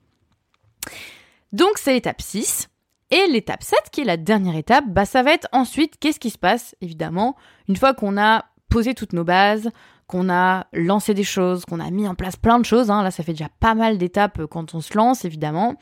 Donc 1.52 1.78
c'est 1.78 1.94
l'étape 1.94 2.22
6. 2.22 2.71
Et 3.12 3.28
l'étape 3.28 3.62
7, 3.62 3.78
qui 3.92 4.02
est 4.02 4.06
la 4.06 4.18
dernière 4.18 4.56
étape, 4.56 4.86
bah 4.88 5.06
ça 5.06 5.22
va 5.22 5.34
être 5.34 5.48
ensuite 5.52 6.00
qu'est-ce 6.00 6.20
qui 6.20 6.30
se 6.30 6.38
passe, 6.38 6.76
évidemment, 6.82 7.36
une 7.68 7.76
fois 7.76 7.94
qu'on 7.94 8.18
a 8.18 8.46
posé 8.70 8.94
toutes 8.94 9.12
nos 9.12 9.26
bases, 9.26 9.70
qu'on 10.08 10.30
a 10.30 10.68
lancé 10.74 11.14
des 11.14 11.24
choses, 11.24 11.66
qu'on 11.66 11.80
a 11.80 11.90
mis 11.90 12.08
en 12.08 12.16
place 12.16 12.36
plein 12.36 12.60
de 12.60 12.66
choses. 12.66 12.90
Hein. 12.90 13.04
Là, 13.04 13.12
ça 13.12 13.24
fait 13.24 13.34
déjà 13.34 13.50
pas 13.60 13.76
mal 13.76 13.98
d'étapes 13.98 14.40
euh, 14.40 14.48
quand 14.48 14.74
on 14.74 14.82
se 14.82 14.96
lance, 14.98 15.26
évidemment. 15.26 15.76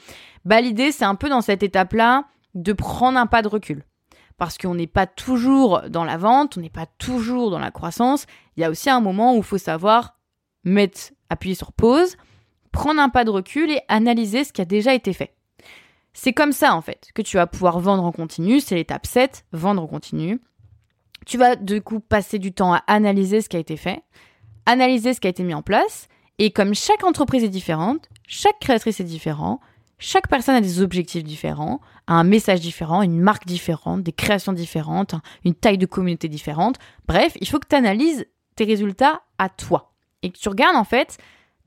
Bah, 0.46 0.62
l'idée, 0.62 0.92
c'est 0.92 1.06
un 1.06 1.16
peu 1.16 1.30
dans 1.30 1.42
cette 1.42 1.64
étape-là 1.64 2.26
de 2.54 2.74
prendre 2.74 3.18
un 3.18 3.26
pas 3.26 3.42
de 3.42 3.48
recul. 3.48 3.86
Parce 4.38 4.58
qu'on 4.58 4.76
n'est 4.76 4.88
pas 4.88 5.08
toujours 5.08 5.82
dans 5.90 6.06
la 6.06 6.18
vente, 6.18 6.58
on 6.58 6.62
n'est 6.62 6.70
pas 6.70 6.86
toujours 6.86 7.52
dans 7.52 7.60
la 7.60 7.72
croissance. 7.72 8.26
Il 8.56 8.62
y 8.62 8.64
a 8.64 8.70
aussi 8.70 8.90
un 8.90 9.02
moment 9.02 9.34
où 9.34 9.38
il 9.38 9.44
faut 9.44 9.58
savoir 9.58 10.18
mettre, 10.64 11.12
appuyer 11.30 11.56
sur 11.56 11.74
pause, 11.74 12.16
prendre 12.72 13.02
un 13.02 13.10
pas 13.10 13.26
de 13.26 13.32
recul 13.32 13.70
et 13.72 13.82
analyser 13.88 14.44
ce 14.44 14.54
qui 14.54 14.62
a 14.62 14.66
déjà 14.66 14.94
été 14.94 15.12
fait. 15.14 15.36
C'est 16.14 16.34
comme 16.34 16.52
ça, 16.52 16.76
en 16.76 16.82
fait, 16.82 17.10
que 17.14 17.22
tu 17.22 17.38
vas 17.38 17.48
pouvoir 17.48 17.80
vendre 17.80 18.04
en 18.04 18.12
continu. 18.12 18.60
C'est 18.60 18.76
l'étape 18.76 19.06
7, 19.06 19.46
vendre 19.52 19.84
en 19.84 19.88
continu. 19.88 20.42
Tu 21.26 21.38
vas 21.38 21.56
du 21.56 21.82
coup 21.82 22.00
passer 22.00 22.40
du 22.40 22.52
temps 22.52 22.74
à 22.74 22.84
analyser 22.88 23.42
ce 23.42 23.50
qui 23.50 23.58
a 23.58 23.60
été 23.60 23.78
fait, 23.78 24.02
analyser 24.66 25.14
ce 25.14 25.20
qui 25.20 25.28
a 25.28 25.30
été 25.30 25.44
mis 25.44 25.54
en 25.54 25.62
place, 25.62 26.08
et 26.40 26.52
comme 26.52 26.74
chaque 26.74 27.04
entreprise 27.04 27.44
est 27.44 27.50
différente, 27.50 28.10
chaque 28.28 28.60
créatrice 28.60 29.00
est 29.00 29.04
différente, 29.04 29.60
chaque 30.00 30.30
personne 30.30 30.56
a 30.56 30.62
des 30.62 30.82
objectifs 30.82 31.24
différents, 31.24 31.82
a 32.08 32.14
un 32.14 32.24
message 32.24 32.62
différent, 32.62 33.02
une 33.02 33.20
marque 33.20 33.46
différente, 33.46 34.02
des 34.02 34.14
créations 34.14 34.54
différentes, 34.54 35.16
une 35.44 35.54
taille 35.54 35.78
de 35.78 35.86
communauté 35.86 36.30
différente. 36.30 36.78
Bref, 37.06 37.38
il 37.42 37.48
faut 37.48 37.60
que 37.60 37.68
tu 37.68 37.76
analyses 37.76 38.26
tes 38.56 38.64
résultats 38.64 39.22
à 39.38 39.50
toi. 39.50 39.92
Et 40.24 40.32
que 40.32 40.38
tu 40.38 40.48
regardes 40.48 40.78
en 40.78 40.86
fait, 40.86 41.18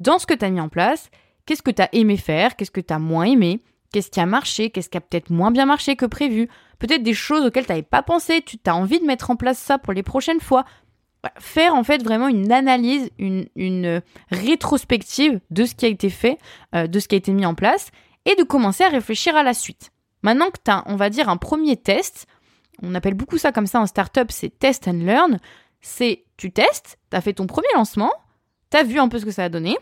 dans 0.01 0.19
ce 0.19 0.27
que 0.27 0.35
tu 0.35 0.45
as 0.45 0.51
mis 0.51 0.61
en 0.61 0.71
place, 0.71 1.11
qu'est-ce 1.45 1.63
que 1.63 1.71
tu 1.71 1.83
as 1.83 1.91
aimé 1.93 2.17
faire, 2.17 2.57
qu'est-ce 2.57 2.71
que 2.71 2.81
tu 2.81 2.95
as 2.95 2.99
moins 2.99 3.25
aimé, 3.25 3.63
qu'est-ce 3.93 4.11
qui 4.11 4.21
a 4.21 4.27
marché, 4.27 4.71
qu'est-ce 4.71 4.89
qui 4.89 4.99
a 4.99 5.01
peut-être 5.01 5.31
moins 5.31 5.51
bien 5.51 5.67
marché 5.67 5.97
que 5.97 6.07
prévu, 6.07 6.49
peut-être 6.79 7.03
des 7.03 7.15
choses 7.15 7.45
auxquelles 7.47 7.67
tu 7.67 7.73
n'avais 7.73 7.83
pas 7.83 8.03
pensé, 8.03 8.43
tu 8.43 8.59
as 8.67 8.75
envie 8.75 8.99
de 8.99 9.05
mettre 9.05 9.31
en 9.31 9.37
place 9.37 9.59
ça 9.59 9.79
pour 9.79 9.93
les 9.93 10.03
prochaines 10.03 10.41
fois. 10.41 10.65
Faire 11.39 11.77
en 11.77 11.85
fait 11.85 12.03
vraiment 12.03 12.27
une 12.27 12.51
analyse, 12.51 13.11
une, 13.19 14.03
rétrospective 14.33 15.41
de 15.51 15.65
ce 15.65 15.75
qui 15.77 15.85
a 15.85 15.89
été 15.89 16.11
fait, 16.11 16.39
euh, 16.75 16.89
de 16.89 16.99
ce 16.99 17.07
qui 17.07 17.15
a 17.15 17.19
été 17.19 17.33
mis 17.33 17.47
en 17.47 17.55
place, 17.55 17.91
et 18.25 18.35
de 18.35 18.43
commencer 18.43 18.83
à 18.83 18.89
réfléchir 18.89 19.37
à 19.37 19.45
la 19.45 19.55
suite. 19.55 19.93
Maintenant 20.23 20.51
que 20.51 20.59
tu 20.65 20.71
as, 20.71 20.83
on 20.87 20.97
va 20.97 21.11
dire, 21.11 21.29
un 21.29 21.37
premier 21.37 21.77
test, 21.77 22.27
on 22.83 22.95
appelle 22.95 23.15
beaucoup 23.15 23.39
ça 23.39 23.53
comme 23.53 23.67
ça 23.67 23.81
en 23.81 23.87
startup, 23.87 24.33
c'est 24.33 24.59
test 24.59 24.89
and 24.89 25.05
learn, 25.05 25.39
c'est 25.81 26.25
tu 26.37 26.51
testes, 26.51 26.99
tu 27.11 27.17
as 27.17 27.21
fait 27.21 27.35
ton 27.35 27.47
premier 27.47 27.69
lancement, 27.75 28.13
tu 28.71 28.77
as 28.77 28.83
vu 28.83 28.99
un 28.99 29.09
peu 29.09 29.19
ce 29.19 29.25
que 29.25 29.31
ça 29.31 29.45
a 29.45 29.49
donné, 29.49 29.77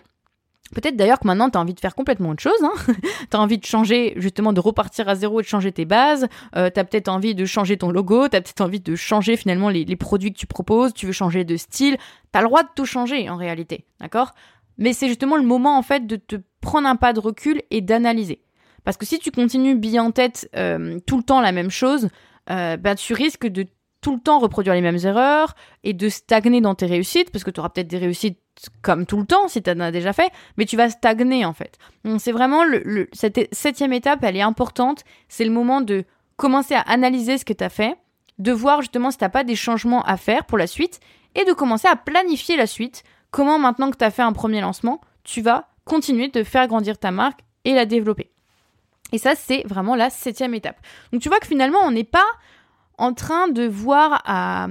Peut-être 0.75 0.97
d'ailleurs 0.97 1.19
que 1.19 1.27
maintenant 1.27 1.51
tu 1.51 1.59
as 1.59 1.61
envie 1.61 1.75
de 1.75 1.81
faire 1.81 1.95
complètement 1.95 2.31
autre 2.31 2.43
chose. 2.43 2.63
Hein. 2.63 2.93
tu 3.31 3.37
as 3.37 3.41
envie 3.41 3.59
de 3.59 3.65
changer, 3.65 4.15
justement, 4.17 4.53
de 4.53 4.61
repartir 4.61 5.09
à 5.09 5.15
zéro 5.15 5.41
et 5.41 5.43
de 5.43 5.49
changer 5.49 5.73
tes 5.73 5.85
bases. 5.85 6.29
Euh, 6.57 6.71
tu 6.73 6.79
as 6.79 6.85
peut-être 6.85 7.09
envie 7.09 7.35
de 7.35 7.45
changer 7.45 7.77
ton 7.77 7.91
logo. 7.91 8.29
Tu 8.29 8.37
as 8.37 8.41
peut-être 8.41 8.61
envie 8.61 8.81
de 8.81 8.95
changer 8.95 9.37
finalement 9.37 9.69
les, 9.69 9.85
produits 9.97 10.33
que 10.33 10.39
tu 10.39 10.47
proposes. 10.47 10.95
Tu 10.95 11.07
veux 11.07 11.13
changer 11.13 11.45
de 11.45 11.57
style. 11.57 11.97
Tu 12.33 12.39
as 12.39 12.43
le 12.43 12.47
droit 12.47 12.63
de 12.63 12.69
tout 12.75 12.87
changer 12.87 13.29
en 13.29 13.37
réalité. 13.37 13.85
D'accord? 14.01 14.33
Mais 14.79 14.93
c'est 14.93 15.09
justement 15.09 15.37
le 15.37 15.43
moment 15.43 15.77
en 15.77 15.83
fait 15.83 16.07
de 16.07 16.17
te 16.17 16.37
prendre 16.61 16.89
un 16.89 16.97
pas 16.97 17.13
de 17.13 17.21
recul 17.21 17.63
et 17.71 17.81
d'analyser. 17.81 18.43
Parce 18.85 18.97
que 18.97 19.05
si 19.05 19.19
tu 19.19 19.31
continues 19.31 19.75
bien 19.75 20.05
en 20.05 20.11
tête 20.11 20.49
euh, 20.57 20.99
tout 21.07 21.19
le 21.19 21.23
temps 21.23 21.41
la 21.41 21.53
même 21.53 21.71
chose, 21.71 22.09
euh, 22.51 22.77
ben, 22.77 22.95
tu 22.95 23.13
risques 23.13 23.47
de 23.47 23.67
tout 24.01 24.15
le 24.15 24.21
temps 24.21 24.39
reproduire 24.39 24.75
les 24.75 24.81
mêmes 24.81 24.99
erreurs 25.05 25.55
et 25.85 25.93
de 25.93 26.09
stagner 26.09 26.61
dans 26.61 26.75
tes 26.75 26.87
réussites, 26.87 27.31
parce 27.31 27.45
que 27.45 27.51
tu 27.51 27.61
auras 27.61 27.69
peut-être 27.69 27.89
des 27.89 27.99
réussites 27.99 28.39
comme 28.83 29.07
tout 29.07 29.19
le 29.19 29.27
temps 29.27 29.49
si 29.49 29.63
tu 29.63 29.71
en 29.71 29.81
as 29.81 29.91
déjà 29.91 30.13
fait, 30.13 30.31
mais 30.57 30.67
tu 30.67 30.77
vas 30.77 30.91
stagner 30.91 31.45
en 31.45 31.53
fait. 31.53 31.79
C'est 32.19 32.33
vraiment 32.33 32.63
cette 33.13 33.55
septième 33.55 33.93
étape, 33.93 34.23
elle 34.23 34.37
est 34.37 34.43
importante. 34.43 35.05
C'est 35.29 35.45
le 35.45 35.51
moment 35.51 35.81
de 35.81 36.05
commencer 36.37 36.75
à 36.75 36.81
analyser 36.81 37.39
ce 37.39 37.45
que 37.45 37.53
tu 37.53 37.65
as 37.65 37.69
fait, 37.69 37.97
de 38.39 38.53
voir 38.53 38.81
justement 38.81 39.11
si 39.11 39.19
tu 39.19 39.29
pas 39.29 39.45
des 39.45 39.57
changements 39.57 40.03
à 40.03 40.17
faire 40.17 40.45
pour 40.45 40.59
la 40.59 40.67
suite 40.67 41.01
et 41.35 41.45
de 41.45 41.53
commencer 41.53 41.89
à 41.89 41.97
planifier 41.97 42.57
la 42.57 42.67
suite. 42.67 43.05
Comment 43.31 43.59
maintenant 43.59 43.91
que 43.91 43.97
tu 43.97 44.05
as 44.05 44.11
fait 44.11 44.23
un 44.23 44.33
premier 44.33 44.61
lancement, 44.61 45.01
tu 45.23 45.41
vas 45.41 45.69
continuer 45.85 46.29
de 46.29 46.43
faire 46.43 46.67
grandir 46.67 46.99
ta 46.99 47.11
marque 47.11 47.41
et 47.65 47.75
la 47.75 47.87
développer. 47.87 48.31
Et 49.13 49.19
ça, 49.19 49.35
c'est 49.35 49.63
vraiment 49.67 49.97
la 49.97 50.11
septième 50.11 50.55
étape. 50.55 50.81
Donc 51.13 51.21
tu 51.21 51.29
vois 51.29 51.41
que 51.41 51.47
finalement, 51.47 51.81
on 51.85 51.91
n'est 51.91 52.05
pas 52.05 52.27
en 52.99 53.13
train 53.13 53.49
de 53.49 53.67
voir 53.67 54.23
à, 54.25 54.69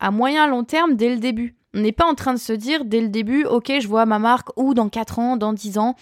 à 0.00 0.10
moyen 0.10 0.46
long 0.46 0.64
terme 0.64 0.96
dès 0.96 1.10
le 1.10 1.18
début. 1.18 1.56
On 1.76 1.80
n'est 1.80 1.92
pas 1.92 2.06
en 2.06 2.14
train 2.14 2.32
de 2.32 2.38
se 2.38 2.54
dire 2.54 2.86
dès 2.86 3.02
le 3.02 3.08
début, 3.08 3.44
ok, 3.44 3.70
je 3.80 3.86
vois 3.86 4.06
ma 4.06 4.18
marque 4.18 4.48
ou 4.56 4.72
dans 4.72 4.88
4 4.88 5.18
ans, 5.18 5.36
dans 5.36 5.52
10 5.52 5.76
ans. 5.76 5.94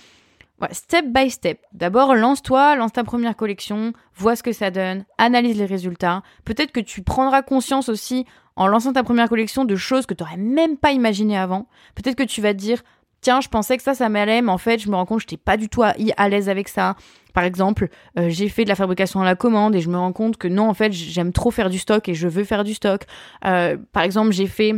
Step 0.71 1.07
by 1.09 1.29
step. 1.29 1.61
D'abord, 1.73 2.15
lance-toi, 2.15 2.77
lance 2.77 2.93
ta 2.93 3.03
première 3.03 3.37
collection, 3.37 3.93
vois 4.15 4.37
ce 4.37 4.43
que 4.45 4.53
ça 4.53 4.71
donne, 4.71 5.05
analyse 5.19 5.59
les 5.59 5.67
résultats. 5.67 6.23
Peut-être 6.45 6.71
que 6.71 6.81
tu 6.81 7.03
prendras 7.03 7.43
conscience 7.43 7.89
aussi 7.89 8.25
en 8.55 8.69
lançant 8.69 8.93
ta 8.93 9.03
première 9.03 9.29
collection 9.29 9.65
de 9.65 9.75
choses 9.75 10.07
que 10.07 10.15
tu 10.15 10.23
n'aurais 10.23 10.37
même 10.37 10.77
pas 10.77 10.93
imaginées 10.93 11.37
avant. 11.37 11.67
Peut-être 11.97 12.17
que 12.17 12.23
tu 12.23 12.41
vas 12.41 12.55
te 12.55 12.59
dire, 12.59 12.83
tiens, 13.21 13.41
je 13.41 13.49
pensais 13.49 13.77
que 13.77 13.83
ça, 13.83 13.95
ça 13.95 14.09
m'allait, 14.09 14.43
mais 14.43 14.53
en 14.53 14.59
fait, 14.59 14.79
je 14.79 14.89
me 14.89 14.95
rends 14.95 15.07
compte 15.07 15.19
que 15.19 15.29
je 15.29 15.35
n'étais 15.35 15.43
pas 15.45 15.57
du 15.57 15.69
tout 15.69 15.83
à, 15.83 16.29
l'aise 16.29 16.49
avec 16.49 16.69
ça. 16.69 16.95
Par 17.35 17.43
exemple, 17.43 17.89
euh, 18.17 18.29
j'ai 18.29 18.49
fait 18.49 18.63
de 18.63 18.69
la 18.69 18.77
fabrication 18.77 19.21
à 19.21 19.25
la 19.25 19.35
commande 19.35 19.75
et 19.75 19.81
je 19.81 19.91
me 19.91 19.99
rends 19.99 20.13
compte 20.13 20.37
que 20.37 20.47
non, 20.47 20.69
en 20.69 20.75
fait, 20.75 20.93
j'aime 20.93 21.33
trop 21.33 21.51
faire 21.51 21.69
du 21.69 21.81
stock 21.81 22.09
et 22.09 22.15
je 22.15 22.29
veux 22.29 22.45
faire 22.45 22.63
du 22.63 22.75
stock. 22.75 23.03
Euh, 23.45 23.77
par 23.93 24.05
exemple, 24.05 24.31
j'ai 24.33 24.47
fait 24.47 24.75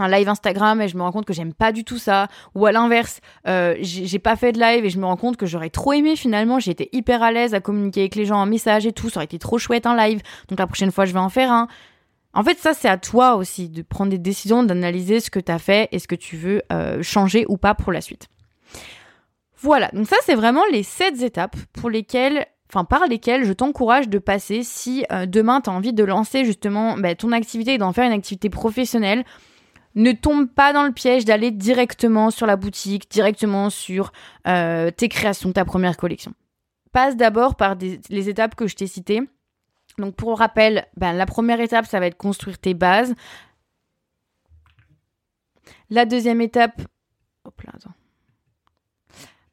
un 0.00 0.08
live 0.08 0.28
Instagram 0.28 0.80
et 0.80 0.88
je 0.88 0.96
me 0.96 1.02
rends 1.02 1.12
compte 1.12 1.24
que 1.24 1.32
j'aime 1.32 1.52
pas 1.52 1.72
du 1.72 1.84
tout 1.84 1.98
ça. 1.98 2.28
Ou 2.54 2.66
à 2.66 2.72
l'inverse 2.72 3.20
euh, 3.46 3.76
j'ai 3.80 4.18
pas 4.18 4.36
fait 4.36 4.52
de 4.52 4.60
live 4.60 4.84
et 4.84 4.90
je 4.90 4.98
me 4.98 5.06
rends 5.06 5.16
compte 5.16 5.36
que 5.36 5.46
j'aurais 5.46 5.70
trop 5.70 5.92
aimé 5.92 6.16
finalement. 6.16 6.58
J'ai 6.58 6.70
été 6.72 6.88
hyper 6.92 7.22
à 7.22 7.32
l'aise 7.32 7.54
à 7.54 7.60
communiquer 7.60 8.00
avec 8.00 8.14
les 8.14 8.24
gens 8.24 8.36
en 8.36 8.46
message 8.46 8.86
et 8.86 8.92
tout. 8.92 9.10
Ça 9.10 9.18
aurait 9.18 9.24
été 9.24 9.38
trop 9.38 9.58
chouette 9.58 9.86
un 9.86 9.96
live. 9.96 10.20
Donc 10.48 10.58
la 10.58 10.66
prochaine 10.66 10.90
fois 10.90 11.04
je 11.04 11.12
vais 11.12 11.18
en 11.18 11.28
faire 11.28 11.52
un. 11.52 11.68
En 12.32 12.44
fait 12.44 12.58
ça 12.58 12.74
c'est 12.74 12.88
à 12.88 12.98
toi 12.98 13.34
aussi 13.34 13.68
de 13.68 13.82
prendre 13.82 14.10
des 14.10 14.18
décisions 14.18 14.62
d'analyser 14.62 15.20
ce 15.20 15.30
que 15.30 15.40
tu 15.40 15.50
as 15.50 15.58
fait 15.58 15.88
et 15.92 15.98
ce 15.98 16.08
que 16.08 16.14
tu 16.14 16.36
veux 16.36 16.62
euh, 16.72 17.02
changer 17.02 17.44
ou 17.48 17.56
pas 17.56 17.74
pour 17.74 17.92
la 17.92 18.00
suite. 18.00 18.28
Voilà. 19.58 19.90
Donc 19.92 20.06
ça 20.06 20.16
c'est 20.24 20.34
vraiment 20.34 20.62
les 20.72 20.82
sept 20.82 21.20
étapes 21.22 21.56
pour 21.72 21.90
lesquelles 21.90 22.46
enfin 22.70 22.84
par 22.84 23.06
lesquelles 23.06 23.44
je 23.44 23.52
t'encourage 23.52 24.08
de 24.08 24.18
passer 24.18 24.62
si 24.62 25.04
euh, 25.12 25.26
demain 25.26 25.60
tu 25.60 25.70
as 25.70 25.72
envie 25.72 25.92
de 25.92 26.04
lancer 26.04 26.44
justement 26.44 26.96
bah, 26.96 27.14
ton 27.14 27.32
activité 27.32 27.74
et 27.74 27.78
d'en 27.78 27.92
faire 27.92 28.06
une 28.06 28.12
activité 28.12 28.48
professionnelle 28.48 29.24
ne 29.94 30.12
tombe 30.12 30.48
pas 30.48 30.72
dans 30.72 30.84
le 30.84 30.92
piège 30.92 31.24
d'aller 31.24 31.50
directement 31.50 32.30
sur 32.30 32.46
la 32.46 32.56
boutique, 32.56 33.10
directement 33.10 33.70
sur 33.70 34.12
euh, 34.46 34.90
tes 34.90 35.08
créations, 35.08 35.52
ta 35.52 35.64
première 35.64 35.96
collection. 35.96 36.32
Passe 36.92 37.16
d'abord 37.16 37.56
par 37.56 37.76
les 37.76 38.28
étapes 38.28 38.54
que 38.54 38.66
je 38.66 38.76
t'ai 38.76 38.86
citées. 38.86 39.22
Donc 39.98 40.16
pour 40.16 40.38
rappel, 40.38 40.86
ben, 40.96 41.12
la 41.12 41.26
première 41.26 41.60
étape, 41.60 41.86
ça 41.86 42.00
va 42.00 42.06
être 42.06 42.16
construire 42.16 42.58
tes 42.58 42.74
bases. 42.74 43.14
La 45.88 46.04
deuxième 46.04 46.40
étape... 46.40 46.82
Hop 47.44 47.60
là, 47.62 47.72
attends. 47.74 47.94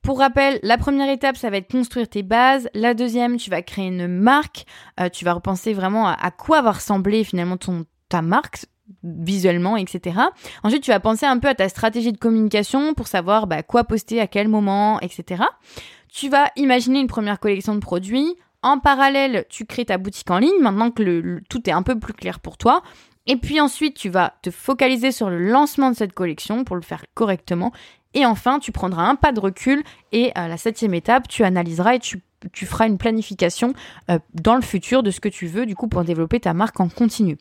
Pour 0.02 0.20
rappel, 0.20 0.60
la 0.64 0.78
première 0.78 1.10
étape, 1.10 1.36
ça 1.36 1.50
va 1.50 1.58
être 1.58 1.70
construire 1.70 2.08
tes 2.08 2.24
bases. 2.24 2.70
La 2.74 2.94
deuxième, 2.94 3.36
tu 3.36 3.50
vas 3.50 3.62
créer 3.62 3.88
une 3.88 4.08
marque. 4.08 4.66
Euh, 5.02 5.10
tu 5.10 5.26
vas 5.26 5.34
repenser 5.34 5.74
vraiment 5.74 6.08
à, 6.08 6.32
quoi 6.32 6.62
va 6.62 6.72
ressembler 6.72 7.26
finalement 7.26 7.58
ta 8.08 8.22
marque, 8.22 8.68
visuellement, 9.08 9.78
etc. 9.78 10.20
Ensuite, 10.64 10.84
tu 10.84 10.92
vas 10.92 11.00
penser 11.00 11.26
un 11.26 11.40
peu 11.40 11.48
à 11.48 11.56
ta 11.56 11.70
stratégie 11.70 12.12
de 12.12 12.18
communication 12.18 12.94
pour 12.94 13.08
savoir 13.08 13.48
bah, 13.48 13.64
quoi 13.64 13.84
poster 13.84 14.20
à 14.20 14.28
quel 14.28 14.48
moment, 14.48 15.00
etc. 15.02 15.44
Tu 16.12 16.30
vas 16.30 16.52
imaginer 16.56 17.00
une 17.00 17.08
première 17.08 17.40
collection 17.40 17.76
de 17.76 17.80
produits. 17.80 18.36
En 18.64 18.80
parallèle, 18.80 19.46
tu 19.50 19.66
crées 19.66 19.86
ta 19.86 19.98
boutique 19.98 20.30
en 20.32 20.40
ligne 20.40 20.60
maintenant 20.62 20.92
que 20.92 21.42
tout 21.50 21.70
est 21.70 21.74
un 21.74 21.84
peu 21.84 22.00
plus 22.00 22.14
clair 22.14 22.40
pour 22.40 22.58
toi. 22.58 22.82
Et 23.28 23.36
puis 23.36 23.60
ensuite, 23.60 23.96
tu 23.96 24.10
vas 24.10 24.34
te 24.42 24.50
focaliser 24.50 25.12
sur 25.12 25.30
le 25.30 25.38
lancement 25.38 25.92
de 25.92 25.96
cette 25.96 26.14
collection 26.14 26.64
pour 26.64 26.76
le 26.76 26.82
faire 26.82 27.04
correctement. 27.14 27.74
Et 28.14 28.26
enfin, 28.26 28.60
tu 28.60 28.72
prendras 28.72 29.04
un 29.04 29.16
pas 29.16 29.32
de 29.34 29.40
recul 29.40 29.84
et 30.12 30.32
à 30.34 30.48
la 30.48 30.58
septième 30.58 30.94
étape, 30.94 31.28
tu 31.28 31.44
analyseras 31.44 31.96
et 31.96 32.00
tu, 32.00 32.22
feras 32.66 32.88
une 32.88 32.98
planification 32.98 33.74
euh, 34.10 34.18
dans 34.34 34.56
le 34.56 34.62
futur 34.62 35.04
de 35.04 35.12
ce 35.12 35.20
que 35.20 35.30
tu 35.30 35.48
veux 35.48 35.66
du 35.66 35.76
coup 35.76 35.88
pour 35.88 36.04
développer 36.04 36.40
ta 36.40 36.54
marque 36.54 36.80
en 36.80 36.88
continu. 36.88 37.38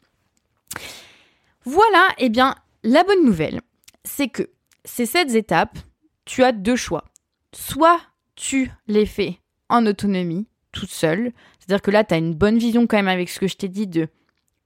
Voilà, 1.66 2.08
eh 2.18 2.28
bien, 2.28 2.54
la 2.84 3.02
bonne 3.02 3.24
nouvelle, 3.24 3.60
c'est 4.04 4.28
que 4.28 4.50
ces 4.84 5.04
sept 5.04 5.34
étapes, 5.34 5.76
tu 6.24 6.44
as 6.44 6.52
deux 6.52 6.76
choix. 6.76 7.04
Soit 7.52 8.00
tu 8.36 8.70
les 8.86 9.04
fais 9.04 9.40
en 9.68 9.84
autonomie, 9.84 10.46
toute 10.70 10.92
seule, 10.92 11.32
c'est-à-dire 11.58 11.82
que 11.82 11.90
là, 11.90 12.04
tu 12.04 12.14
as 12.14 12.18
une 12.18 12.34
bonne 12.34 12.56
vision 12.56 12.86
quand 12.86 12.98
même 12.98 13.08
avec 13.08 13.28
ce 13.28 13.40
que 13.40 13.48
je 13.48 13.56
t'ai 13.56 13.68
dit 13.68 13.88
de 13.88 14.08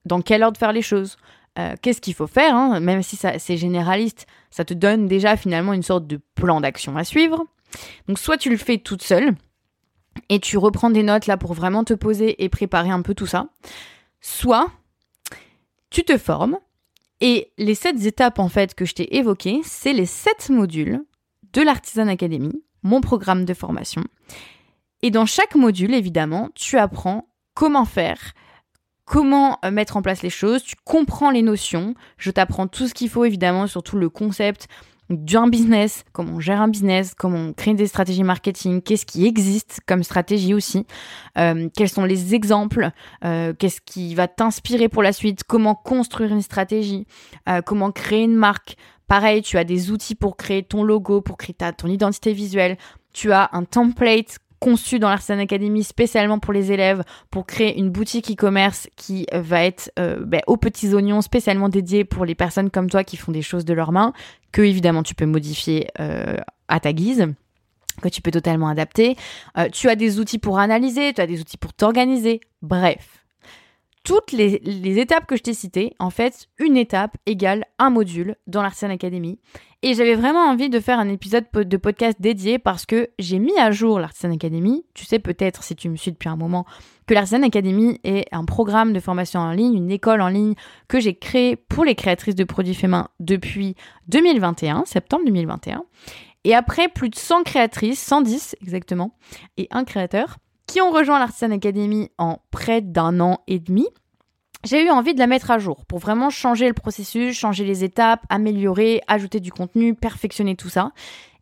dans 0.04 0.20
quel 0.20 0.42
ordre 0.42 0.58
faire 0.58 0.74
les 0.74 0.82
choses, 0.82 1.16
euh, 1.58 1.74
qu'est-ce 1.80 2.02
qu'il 2.02 2.12
faut 2.12 2.26
faire, 2.26 2.54
hein, 2.54 2.80
même 2.80 3.02
si 3.02 3.16
c'est 3.16 3.56
généraliste, 3.56 4.26
ça 4.50 4.66
te 4.66 4.74
donne 4.74 5.06
déjà 5.06 5.38
finalement 5.38 5.72
une 5.72 5.82
sorte 5.82 6.06
de 6.06 6.20
plan 6.34 6.60
d'action 6.60 6.98
à 6.98 7.04
suivre. 7.04 7.46
Donc 8.08 8.18
soit 8.18 8.36
tu 8.36 8.50
le 8.50 8.58
fais 8.58 8.76
toute 8.76 9.02
seule 9.02 9.34
et 10.28 10.38
tu 10.38 10.58
reprends 10.58 10.90
des 10.90 11.02
notes 11.02 11.26
là 11.26 11.38
pour 11.38 11.54
vraiment 11.54 11.82
te 11.82 11.94
poser 11.94 12.44
et 12.44 12.50
préparer 12.50 12.90
un 12.90 13.00
peu 13.00 13.14
tout 13.14 13.26
ça, 13.26 13.48
soit 14.20 14.70
tu 15.88 16.04
te 16.04 16.18
formes 16.18 16.58
et 17.20 17.52
les 17.58 17.74
sept 17.74 18.04
étapes 18.04 18.38
en 18.38 18.48
fait 18.48 18.74
que 18.74 18.84
je 18.84 18.94
t'ai 18.94 19.16
évoquées, 19.16 19.60
c'est 19.64 19.92
les 19.92 20.06
sept 20.06 20.50
modules 20.50 21.02
de 21.52 21.62
l'Artisan 21.62 22.08
Academy, 22.08 22.62
mon 22.82 23.00
programme 23.00 23.44
de 23.44 23.54
formation. 23.54 24.04
Et 25.02 25.10
dans 25.10 25.26
chaque 25.26 25.54
module, 25.54 25.94
évidemment, 25.94 26.50
tu 26.54 26.78
apprends 26.78 27.28
comment 27.54 27.84
faire, 27.84 28.32
comment 29.04 29.58
euh, 29.64 29.70
mettre 29.70 29.96
en 29.96 30.02
place 30.02 30.22
les 30.22 30.30
choses, 30.30 30.62
tu 30.62 30.76
comprends 30.84 31.30
les 31.30 31.42
notions, 31.42 31.94
je 32.16 32.30
t'apprends 32.30 32.68
tout 32.68 32.86
ce 32.86 32.94
qu'il 32.94 33.08
faut 33.08 33.24
évidemment, 33.24 33.66
surtout 33.66 33.96
le 33.96 34.08
concept 34.08 34.68
d'un 35.10 35.48
business, 35.48 36.04
comment 36.12 36.34
on 36.36 36.40
gère 36.40 36.60
un 36.60 36.68
business, 36.68 37.14
comment 37.14 37.38
on 37.38 37.52
crée 37.52 37.74
des 37.74 37.86
stratégies 37.86 38.22
marketing, 38.22 38.80
qu'est-ce 38.80 39.04
qui 39.04 39.26
existe 39.26 39.80
comme 39.86 40.02
stratégie 40.02 40.54
aussi, 40.54 40.86
euh, 41.36 41.68
quels 41.76 41.88
sont 41.88 42.04
les 42.04 42.34
exemples, 42.34 42.90
euh, 43.24 43.52
qu'est-ce 43.52 43.80
qui 43.80 44.14
va 44.14 44.28
t'inspirer 44.28 44.88
pour 44.88 45.02
la 45.02 45.12
suite, 45.12 45.44
comment 45.44 45.74
construire 45.74 46.32
une 46.32 46.42
stratégie, 46.42 47.06
comment 47.66 47.90
créer 47.90 48.24
une 48.24 48.36
marque. 48.36 48.76
Pareil, 49.08 49.42
tu 49.42 49.58
as 49.58 49.64
des 49.64 49.90
outils 49.90 50.14
pour 50.14 50.36
créer 50.36 50.62
ton 50.62 50.84
logo, 50.84 51.20
pour 51.20 51.36
créer 51.36 51.54
ta, 51.54 51.72
ton 51.72 51.88
identité 51.88 52.32
visuelle. 52.32 52.76
Tu 53.12 53.32
as 53.32 53.50
un 53.52 53.64
template 53.64 54.38
conçu 54.60 54.98
dans 54.98 55.08
l'Artisan 55.08 55.38
Academy 55.38 55.82
spécialement 55.82 56.38
pour 56.38 56.52
les 56.52 56.70
élèves 56.70 57.02
pour 57.30 57.46
créer 57.46 57.78
une 57.78 57.90
boutique 57.90 58.30
e-commerce 58.30 58.88
qui 58.96 59.26
va 59.32 59.64
être 59.64 59.90
euh, 59.98 60.20
ben, 60.24 60.42
aux 60.46 60.56
petits 60.56 60.94
oignons 60.94 61.22
spécialement 61.22 61.68
dédiée 61.68 62.04
pour 62.04 62.24
les 62.24 62.34
personnes 62.34 62.70
comme 62.70 62.88
toi 62.88 63.02
qui 63.02 63.16
font 63.16 63.32
des 63.32 63.42
choses 63.42 63.64
de 63.64 63.74
leurs 63.74 63.90
mains 63.90 64.12
que 64.52 64.62
évidemment 64.62 65.02
tu 65.02 65.14
peux 65.14 65.26
modifier 65.26 65.88
euh, 65.98 66.36
à 66.68 66.78
ta 66.78 66.92
guise 66.92 67.28
que 68.00 68.08
tu 68.08 68.22
peux 68.22 68.30
totalement 68.30 68.68
adapter. 68.68 69.16
Euh, 69.58 69.68
tu 69.68 69.88
as 69.88 69.96
des 69.96 70.18
outils 70.18 70.38
pour 70.38 70.58
analyser, 70.58 71.12
tu 71.12 71.20
as 71.20 71.26
des 71.26 71.40
outils 71.40 71.58
pour 71.58 71.72
t'organiser. 71.72 72.40
Bref, 72.62 73.19
toutes 74.10 74.32
les, 74.32 74.98
étapes 74.98 75.28
que 75.28 75.36
je 75.36 75.42
t'ai 75.42 75.54
citées, 75.54 75.94
en 76.00 76.10
fait, 76.10 76.48
une 76.58 76.76
étape 76.76 77.16
égale 77.26 77.64
un 77.78 77.90
module 77.90 78.34
dans 78.48 78.60
l'Artisan 78.60 78.90
Academy. 78.90 79.38
Et 79.82 79.94
j'avais 79.94 80.16
vraiment 80.16 80.48
envie 80.48 80.68
de 80.68 80.80
faire 80.80 80.98
un 80.98 81.08
épisode 81.08 81.44
de 81.54 81.76
podcast 81.76 82.20
dédié 82.20 82.58
parce 82.58 82.86
que 82.86 83.10
j'ai 83.20 83.38
mis 83.38 83.56
à 83.56 83.70
jour 83.70 84.00
l'Artisan 84.00 84.32
Academy. 84.32 84.84
Tu 84.94 85.04
sais 85.04 85.20
peut-être, 85.20 85.62
si 85.62 85.76
tu 85.76 85.88
me 85.88 85.94
suis 85.94 86.10
depuis 86.10 86.28
un 86.28 86.34
moment, 86.34 86.66
que 87.06 87.14
l'Artisan 87.14 87.44
Academy 87.44 88.00
est 88.02 88.26
un 88.32 88.44
programme 88.44 88.92
de 88.92 88.98
formation 88.98 89.38
en 89.38 89.52
ligne, 89.52 89.76
une 89.76 89.92
école 89.92 90.22
en 90.22 90.28
ligne 90.28 90.54
que 90.88 90.98
j'ai 90.98 91.14
créé 91.14 91.54
pour 91.54 91.84
les 91.84 91.94
créatrices 91.94 92.34
de 92.34 92.42
produits 92.42 92.74
faits 92.74 92.90
main 92.90 93.10
depuis 93.20 93.76
2021, 94.08 94.86
septembre 94.86 95.22
2021. 95.26 95.84
Et 96.42 96.56
après 96.56 96.88
plus 96.88 97.10
de 97.10 97.16
100 97.16 97.44
créatrices, 97.44 98.00
110 98.00 98.56
exactement, 98.60 99.16
et 99.56 99.68
un 99.70 99.84
créateur, 99.84 100.38
qui 100.70 100.80
ont 100.80 100.92
rejoint 100.92 101.18
l'Artisan 101.18 101.50
Academy 101.50 102.10
en 102.16 102.38
près 102.52 102.80
d'un 102.80 103.18
an 103.18 103.40
et 103.48 103.58
demi, 103.58 103.88
j'ai 104.62 104.84
eu 104.84 104.90
envie 104.90 105.14
de 105.14 105.18
la 105.18 105.26
mettre 105.26 105.50
à 105.50 105.58
jour 105.58 105.84
pour 105.86 105.98
vraiment 105.98 106.30
changer 106.30 106.68
le 106.68 106.74
processus, 106.74 107.36
changer 107.36 107.64
les 107.64 107.82
étapes, 107.82 108.24
améliorer, 108.28 109.00
ajouter 109.08 109.40
du 109.40 109.50
contenu, 109.50 109.94
perfectionner 109.94 110.54
tout 110.54 110.68
ça. 110.68 110.92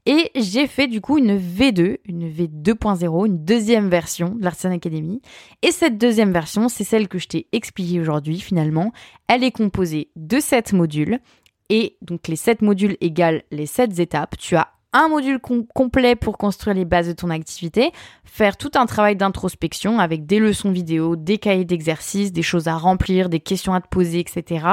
Et 0.07 0.31
j'ai 0.35 0.67
fait 0.67 0.87
du 0.87 1.03
coup 1.03 1.19
une 1.19 1.37
V2, 1.37 1.99
une 2.07 2.31
V2.0, 2.31 3.27
une 3.27 3.45
deuxième 3.45 3.91
version 3.91 4.31
de 4.31 4.43
l'Artisan 4.43 4.73
Academy. 4.73 5.21
Et 5.61 5.73
cette 5.73 5.99
deuxième 5.99 6.33
version, 6.33 6.71
c'est 6.71 6.85
celle 6.85 7.09
que 7.09 7.19
je 7.19 7.29
t'ai 7.29 7.49
expliquée 7.53 8.01
aujourd'hui 8.01 8.41
finalement. 8.41 8.93
Elle 9.27 9.45
est 9.45 9.51
composée 9.51 10.09
de 10.17 10.41
7 10.41 10.73
modules. 10.73 11.21
Et 11.69 11.99
donc 12.01 12.29
les 12.29 12.37
7 12.37 12.63
modules 12.63 12.97
égale 13.03 13.43
les 13.51 13.67
7 13.67 13.99
étapes. 13.99 14.39
Tu 14.39 14.57
as 14.57 14.69
un 14.93 15.09
module 15.09 15.39
complet 15.39 16.17
pour 16.17 16.39
construire 16.39 16.75
les 16.75 16.85
bases 16.85 17.09
de 17.09 17.13
ton 17.13 17.31
activité, 17.31 17.93
faire 18.25 18.57
tout 18.57 18.71
un 18.75 18.87
travail 18.87 19.17
d'introspection 19.17 19.99
avec 19.99 20.27
des 20.27 20.39
leçons 20.39 20.71
vidéo, 20.71 21.17
des 21.17 21.39
cahiers 21.39 21.65
d'exercices, 21.65 22.33
des 22.33 22.43
choses 22.43 22.69
à 22.69 22.77
remplir, 22.77 23.29
des 23.29 23.41
questions 23.41 23.75
à 23.75 23.81
te 23.81 23.89
poser, 23.89 24.21
etc. 24.21 24.67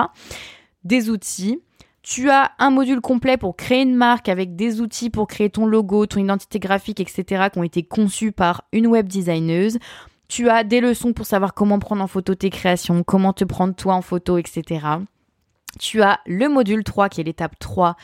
Des 0.84 1.10
outils. 1.10 1.62
Tu 2.01 2.30
as 2.30 2.51
un 2.60 2.69
module 2.69 3.01
complet 3.01 3.36
pour 3.36 3.58
créer 3.58 3.82
une 3.82 3.95
marque 3.95 4.30
avec 4.30 4.56
des 4.56 4.80
outils 4.80 5.10
pour 5.10 5.28
créer 5.28 5.49
ton 5.49 5.65
logo, 5.65 6.06
ton 6.06 6.19
identité 6.19 6.60
graphique, 6.60 6.99
etc. 6.99 7.47
qui 7.51 7.60
ont 7.60 7.63
été 7.63 7.84
conçus 7.84 8.32
par 8.32 8.63
une 8.71 8.88
web 8.88 9.08
designeuse. 9.08 9.80
Tu 10.28 10.49
as 10.49 10.63
des 10.63 10.82
leçons 10.82 11.13
pour 11.13 11.25
savoir 11.25 11.54
comment 11.54 11.80
prendre 11.80 12.04
en 12.04 12.08
photo 12.08 12.36
tes 12.36 12.51
créations, 12.51 13.04
comment 13.04 13.34
te 13.34 13.43
prendre 13.43 13.75
toi 13.75 13.95
en 13.95 14.01
photo, 14.01 14.38
etc. 14.38 14.86
Tu 15.80 16.01
as 16.01 16.19
le 16.25 16.47
module 16.47 16.84
3 16.84 17.10
qui 17.10 17.21
est 17.21 17.25
l'étape 17.25 17.58
3 17.60 17.95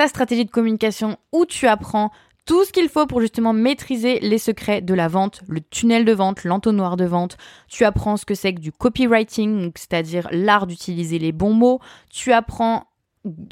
ta 0.00 0.08
stratégie 0.08 0.46
de 0.46 0.50
communication 0.50 1.18
où 1.30 1.44
tu 1.44 1.66
apprends 1.66 2.10
tout 2.46 2.64
ce 2.64 2.72
qu'il 2.72 2.88
faut 2.88 3.06
pour 3.06 3.20
justement 3.20 3.52
maîtriser 3.52 4.18
les 4.20 4.38
secrets 4.38 4.80
de 4.80 4.94
la 4.94 5.08
vente, 5.08 5.42
le 5.46 5.60
tunnel 5.60 6.06
de 6.06 6.12
vente, 6.14 6.44
l'entonnoir 6.44 6.96
de 6.96 7.04
vente. 7.04 7.36
Tu 7.68 7.84
apprends 7.84 8.16
ce 8.16 8.24
que 8.24 8.34
c'est 8.34 8.54
que 8.54 8.60
du 8.60 8.72
copywriting, 8.72 9.70
c'est-à-dire 9.74 10.26
l'art 10.32 10.66
d'utiliser 10.66 11.18
les 11.18 11.32
bons 11.32 11.52
mots. 11.52 11.80
Tu 12.08 12.32
apprends 12.32 12.86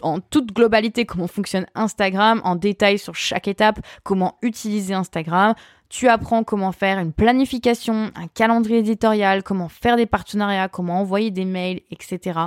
en 0.00 0.20
toute 0.20 0.54
globalité 0.54 1.04
comment 1.04 1.26
fonctionne 1.26 1.66
Instagram, 1.74 2.40
en 2.44 2.56
détail 2.56 2.98
sur 2.98 3.14
chaque 3.14 3.46
étape, 3.46 3.80
comment 4.02 4.38
utiliser 4.40 4.94
Instagram. 4.94 5.54
Tu 5.90 6.08
apprends 6.08 6.44
comment 6.44 6.72
faire 6.72 6.98
une 6.98 7.12
planification, 7.12 8.10
un 8.14 8.26
calendrier 8.28 8.78
éditorial, 8.78 9.42
comment 9.42 9.68
faire 9.68 9.96
des 9.96 10.06
partenariats, 10.06 10.68
comment 10.68 10.98
envoyer 10.98 11.30
des 11.30 11.44
mails, 11.44 11.82
etc. 11.90 12.40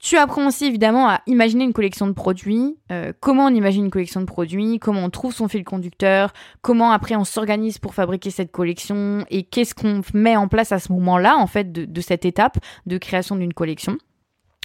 Tu 0.00 0.16
apprends 0.16 0.46
aussi 0.46 0.64
évidemment 0.64 1.10
à 1.10 1.20
imaginer 1.26 1.64
une 1.64 1.74
collection 1.74 2.06
de 2.06 2.12
produits, 2.12 2.78
euh, 2.90 3.12
comment 3.20 3.44
on 3.44 3.54
imagine 3.54 3.84
une 3.84 3.90
collection 3.90 4.20
de 4.20 4.24
produits, 4.24 4.78
comment 4.78 5.04
on 5.04 5.10
trouve 5.10 5.34
son 5.34 5.46
fil 5.46 5.62
conducteur, 5.62 6.32
comment 6.62 6.90
après 6.90 7.16
on 7.16 7.24
s'organise 7.24 7.78
pour 7.78 7.92
fabriquer 7.92 8.30
cette 8.30 8.50
collection 8.50 9.26
et 9.28 9.42
qu'est-ce 9.42 9.74
qu'on 9.74 10.00
met 10.14 10.36
en 10.36 10.48
place 10.48 10.72
à 10.72 10.78
ce 10.78 10.90
moment-là 10.92 11.36
en 11.36 11.46
fait 11.46 11.70
de, 11.70 12.00
cette 12.00 12.24
étape 12.24 12.56
de 12.86 12.96
création 12.96 13.36
d'une 13.36 13.52
collection. 13.52 13.98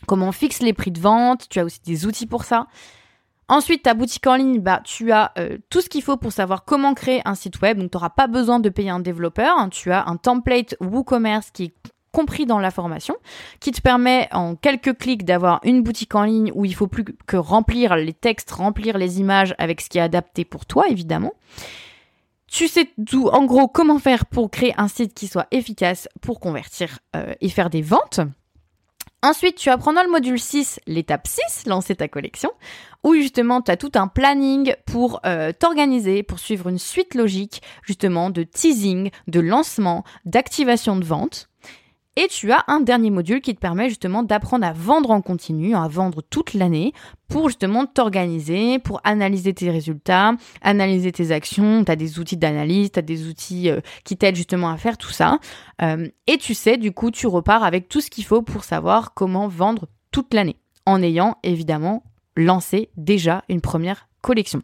Comment 0.07 0.29
on 0.29 0.31
fixe 0.31 0.61
les 0.61 0.71
prix 0.71 0.91
de 0.91 1.01
vente, 1.01 1.49
tu 1.49 1.59
as 1.59 1.65
aussi 1.65 1.81
des 1.85 2.05
outils 2.05 2.27
pour 2.27 2.45
ça. 2.45 2.67
Ensuite, 3.49 3.83
ta 3.83 3.93
boutique 3.93 4.25
en 4.27 4.37
ligne, 4.37 4.61
bah, 4.61 4.81
tu 4.85 5.11
as 5.11 5.33
euh, 5.37 5.57
tout 5.69 5.81
ce 5.81 5.89
qu'il 5.89 6.01
faut 6.01 6.17
pour 6.17 6.31
savoir 6.31 6.63
comment 6.63 6.93
créer 6.93 7.21
un 7.25 7.35
site 7.35 7.61
web. 7.61 7.77
Donc, 7.77 7.91
tu 7.91 7.97
n'auras 7.97 8.09
pas 8.09 8.25
besoin 8.25 8.59
de 8.59 8.69
payer 8.69 8.89
un 8.89 8.99
développeur. 8.99 9.55
Hein. 9.59 9.69
Tu 9.69 9.91
as 9.91 10.07
un 10.07 10.17
template 10.17 10.75
WooCommerce 10.79 11.51
qui 11.51 11.65
est 11.65 11.75
compris 12.15 12.45
dans 12.45 12.59
la 12.59 12.71
formation, 12.71 13.17
qui 13.59 13.73
te 13.73 13.81
permet 13.81 14.29
en 14.31 14.55
quelques 14.55 14.97
clics 14.97 15.25
d'avoir 15.25 15.59
une 15.63 15.83
boutique 15.83 16.15
en 16.15 16.23
ligne 16.23 16.49
où 16.55 16.63
il 16.63 16.73
faut 16.73 16.87
plus 16.87 17.03
que 17.03 17.35
remplir 17.35 17.97
les 17.97 18.13
textes, 18.13 18.51
remplir 18.51 18.97
les 18.97 19.19
images 19.19 19.53
avec 19.57 19.81
ce 19.81 19.89
qui 19.89 19.97
est 19.97 20.01
adapté 20.01 20.45
pour 20.45 20.65
toi, 20.65 20.87
évidemment. 20.87 21.33
Tu 22.47 22.69
sais 22.69 22.89
tout, 23.05 23.27
en 23.27 23.43
gros, 23.43 23.67
comment 23.67 23.99
faire 23.99 24.25
pour 24.27 24.49
créer 24.49 24.73
un 24.77 24.87
site 24.87 25.13
qui 25.13 25.27
soit 25.27 25.47
efficace 25.51 26.07
pour 26.21 26.39
convertir 26.39 26.99
euh, 27.17 27.33
et 27.41 27.49
faire 27.49 27.69
des 27.69 27.81
ventes. 27.81 28.21
Ensuite, 29.21 29.55
tu 29.55 29.69
apprends 29.69 29.91
dans 29.91 30.03
le 30.03 30.11
module 30.11 30.39
6, 30.39 30.79
l'étape 30.87 31.27
6, 31.27 31.65
lancer 31.65 31.95
ta 31.95 32.07
collection, 32.07 32.51
où 33.03 33.15
justement 33.15 33.61
tu 33.61 33.71
as 33.71 33.77
tout 33.77 33.91
un 33.95 34.07
planning 34.07 34.75
pour 34.85 35.19
euh, 35.25 35.51
t'organiser, 35.51 36.23
pour 36.23 36.39
suivre 36.39 36.69
une 36.69 36.77
suite 36.77 37.15
logique 37.15 37.61
justement 37.81 38.29
de 38.29 38.43
teasing, 38.43 39.09
de 39.27 39.39
lancement, 39.39 40.03
d'activation 40.25 40.95
de 40.95 41.03
vente. 41.03 41.49
Et 42.17 42.27
tu 42.27 42.51
as 42.53 42.63
un 42.67 42.79
dernier 42.79 43.09
module 43.09 43.41
qui 43.41 43.53
te 43.53 43.59
permet 43.59 43.89
justement 43.89 44.23
d'apprendre 44.23 44.65
à 44.65 44.71
vendre 44.71 45.11
en 45.11 45.21
continu, 45.21 45.75
à 45.75 45.87
vendre 45.87 46.21
toute 46.21 46.53
l'année 46.53 46.93
pour 47.27 47.49
justement 47.49 47.85
t'organiser, 47.85 48.79
pour 48.79 49.01
analyser 49.03 49.53
tes 49.53 49.69
résultats, 49.69 50.33
analyser 50.61 51.11
tes 51.11 51.31
actions. 51.31 51.83
Tu 51.83 51.91
as 51.91 51.97
des 51.97 52.17
outils 52.17 52.37
d'analyse, 52.37 52.91
tu 52.93 52.99
as 52.99 53.01
des 53.01 53.27
outils 53.27 53.69
euh, 53.69 53.81
qui 54.05 54.15
t'aident 54.15 54.37
justement 54.37 54.69
à 54.69 54.77
faire 54.77 54.97
tout 54.97 55.11
ça. 55.11 55.39
Euh, 55.81 56.07
et 56.27 56.37
tu 56.37 56.53
sais, 56.53 56.77
du 56.77 56.93
coup, 56.93 57.11
tu 57.11 57.27
repars 57.27 57.63
avec 57.63 57.89
tout 57.89 57.99
ce 57.99 58.09
qu'il 58.09 58.23
faut 58.23 58.41
pour 58.41 58.63
savoir 58.63 59.13
comment 59.13 59.49
vendre 59.49 59.87
toute 60.11 60.33
l'année, 60.33 60.55
en 60.85 61.01
ayant 61.01 61.37
évidemment 61.43 62.03
lancé 62.37 62.89
déjà 62.95 63.43
une 63.49 63.61
première 63.61 64.07
collection. 64.21 64.61